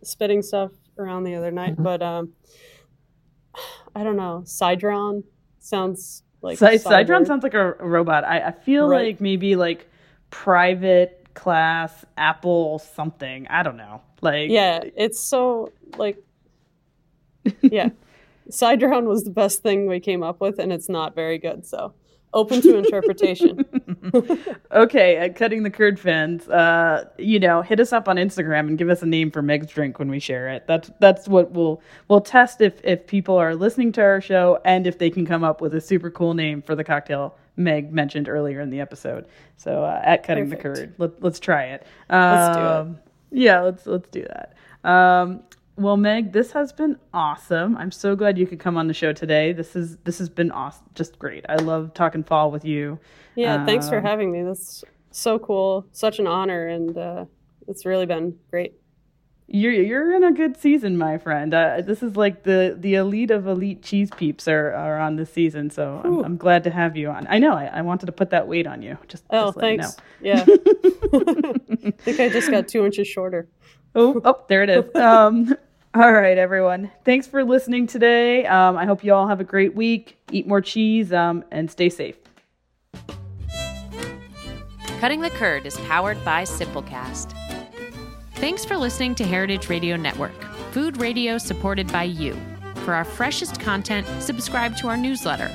spitting 0.04 0.41
stuff 0.41 0.71
around 0.97 1.23
the 1.23 1.36
other 1.36 1.52
night. 1.52 1.76
But 1.82 2.02
um, 2.02 2.34
I 3.95 4.04
don't 4.04 4.17
know. 4.17 4.43
Sidron 4.45 5.23
sounds 5.60 6.23
like 6.41 6.58
Cy- 6.58 6.76
Cydron 6.78 7.26
sounds 7.26 7.43
like 7.43 7.54
a, 7.54 7.73
a 7.80 7.88
robot. 7.88 8.23
I, 8.26 8.47
I 8.47 8.52
feel 8.52 8.88
Right. 8.88 9.08
like 9.08 9.21
maybe 9.21 9.56
like 9.56 9.88
private 10.30 11.28
class 11.34 12.04
Apple 12.17 12.80
something. 12.80 13.47
I 13.47 13.63
don't 13.63 13.78
know. 13.78 14.02
Like 14.21 14.49
Yeah, 14.49 14.82
it's 14.95 15.19
so 15.19 15.71
like 15.97 16.17
yeah. 17.62 17.89
Sidron 18.49 19.06
was 19.06 19.23
the 19.23 19.32
best 19.32 19.63
thing 19.63 19.88
we 19.88 20.02
came 20.02 20.21
up 20.21 20.41
with, 20.41 20.60
and 20.60 20.73
it's 20.73 20.89
not 20.89 21.15
very 21.15 21.38
good. 21.38 21.65
So 21.65 21.93
open 22.34 22.62
to 22.62 22.78
interpretation. 22.84 23.65
okay, 24.72 25.18
at 25.18 25.36
Cutting 25.36 25.63
the 25.63 25.70
Curd 25.70 26.00
fans, 26.00 26.48
uh, 26.50 27.06
you 27.18 27.39
know, 27.39 27.62
hit 27.62 27.80
us 27.80 27.94
up 27.94 28.08
on 28.08 28.18
Instagram 28.18 28.68
and 28.68 28.78
give 28.78 28.89
us 28.89 29.02
a 29.02 29.06
name 29.06 29.32
for 29.32 29.42
Meg's 29.42 29.68
drink 29.68 30.00
when 30.00 30.10
we 30.10 30.20
share 30.20 30.50
it. 30.50 30.66
That's 30.68 30.92
that's 31.00 31.28
what 31.28 31.52
we'll 31.52 31.82
we'll 32.08 32.22
test 32.22 32.62
if 32.62 32.84
if 32.84 33.08
people 33.08 33.36
are 33.38 33.56
listening 33.56 33.92
to 33.94 34.02
our 34.02 34.22
show 34.22 34.60
and 34.66 34.86
if 34.88 34.98
they 34.98 35.10
can 35.10 35.26
come 35.26 35.44
up 35.44 35.62
with 35.62 35.74
a 35.74 35.82
super 35.82 36.12
cool 36.12 36.34
name 36.34 36.62
for 36.62 36.76
the 36.76 36.84
cocktail 36.84 37.36
Meg 37.56 37.94
mentioned 37.94 38.28
earlier 38.28 38.60
in 38.62 38.70
the 38.70 38.80
episode. 38.82 39.28
So 39.58 39.84
uh, 39.84 40.02
at 40.04 40.24
Cutting 40.24 40.50
the 40.50 40.56
Curd, 40.56 40.94
let, 40.98 41.22
let's 41.22 41.39
try 41.39 41.66
it. 41.66 41.86
Let's 42.10 42.58
do 42.58 42.63
it. 42.63 42.68
Um, 42.68 43.00
Yeah, 43.32 43.62
let's 43.62 43.86
let's 43.86 44.10
do 44.10 44.26
that. 44.26 44.54
Um, 44.89 45.44
well, 45.76 45.98
Meg, 45.98 46.34
this 46.34 46.52
has 46.52 46.72
been 46.72 46.98
awesome. 47.14 47.76
I'm 47.78 47.92
so 47.92 48.16
glad 48.16 48.38
you 48.38 48.46
could 48.46 48.60
come 48.60 48.78
on 48.78 48.88
the 48.88 48.94
show 48.94 49.14
today. 49.14 49.54
This 49.54 49.76
is 49.76 49.98
this 50.04 50.20
has 50.20 50.30
been 50.30 50.52
awesome, 50.52 50.86
just 50.96 51.18
great. 51.20 51.46
I 51.50 51.56
love 51.56 51.94
talking 51.94 52.24
fall 52.24 52.52
with 52.52 52.64
you. 52.66 53.00
Yeah, 53.36 53.66
thanks 53.66 53.90
for 53.90 53.98
Um, 53.98 54.04
having 54.06 54.32
me. 54.32 54.44
That's 54.44 54.84
so 55.12 55.40
cool. 55.40 55.86
Such 55.92 56.20
an 56.20 56.28
honor, 56.28 56.68
and 56.68 56.98
uh, 56.98 57.26
it's 57.68 57.86
really 57.86 58.06
been 58.06 58.38
great. 58.52 58.74
You're 59.48 59.74
you're 59.74 60.16
in 60.16 60.24
a 60.24 60.32
good 60.32 60.56
season, 60.58 60.98
my 60.98 61.18
friend. 61.18 61.54
Uh, 61.54 61.82
this 61.82 62.02
is 62.02 62.16
like 62.16 62.44
the 62.44 62.76
the 62.80 62.96
elite 62.96 63.30
of 63.30 63.46
elite 63.46 63.82
cheese 63.84 64.10
peeps 64.16 64.48
are, 64.48 64.72
are 64.74 65.00
on 65.00 65.16
this 65.18 65.32
season, 65.34 65.70
so 65.70 66.02
I'm, 66.04 66.24
I'm 66.24 66.38
glad 66.38 66.64
to 66.64 66.70
have 66.72 66.96
you 66.96 67.10
on. 67.10 67.28
I 67.30 67.40
know 67.40 67.54
I, 67.54 67.66
I 67.66 67.82
wanted 67.82 68.06
to 68.06 68.12
put 68.14 68.30
that 68.30 68.48
weight 68.48 68.68
on 68.68 68.82
you. 68.82 68.98
Just 69.08 69.26
Oh, 69.32 69.48
just 69.48 69.58
let 69.58 69.72
you 69.72 69.78
thanks. 69.82 69.98
Yeah. 70.22 70.46
I 71.14 71.92
think 71.92 72.20
I 72.20 72.30
just 72.30 72.50
got 72.50 72.68
two 72.68 72.86
inches 72.86 73.08
shorter. 73.08 73.48
Oh, 73.95 74.21
oh, 74.25 74.39
there 74.47 74.63
it 74.63 74.69
is. 74.69 74.86
Um, 74.95 75.56
all 75.96 76.12
right, 76.12 76.39
everyone. 76.39 76.89
Thanks 77.06 77.27
for 77.27 77.44
listening 77.44 77.85
today. 77.85 78.48
Um, 78.48 78.77
I 78.77 78.85
hope 78.85 79.04
you 79.04 79.13
all 79.13 79.27
have 79.27 79.39
a 79.39 79.44
great 79.44 79.75
week. 79.75 80.17
Eat 80.31 80.48
more 80.48 80.60
cheese 80.60 81.13
um, 81.13 81.44
and 81.52 81.69
stay 81.69 81.89
safe. 81.89 82.15
Cutting 85.00 85.21
the 85.21 85.29
Curd 85.29 85.67
is 85.67 85.77
powered 85.81 86.23
by 86.25 86.46
Simplecast. 86.46 87.35
Thanks 88.35 88.65
for 88.65 88.77
listening 88.77 89.15
to 89.15 89.23
Heritage 89.23 89.69
Radio 89.69 89.96
Network, 89.96 90.33
food 90.71 90.98
radio 90.98 91.37
supported 91.37 91.91
by 91.91 92.04
you. 92.04 92.35
For 92.77 92.94
our 92.94 93.06
freshest 93.06 93.60
content, 93.60 94.08
subscribe 94.19 94.75
to 94.77 94.87
our 94.87 94.98
newsletter. 94.98 95.52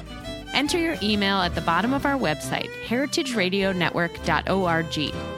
Enter 0.55 0.79
your 0.79 0.97
email 1.03 1.39
at 1.39 1.55
the 1.55 1.61
bottom 1.63 1.93
of 1.93 2.07
our 2.07 2.17
website, 2.17 2.71
heritageradionetwork.org. 2.87 5.38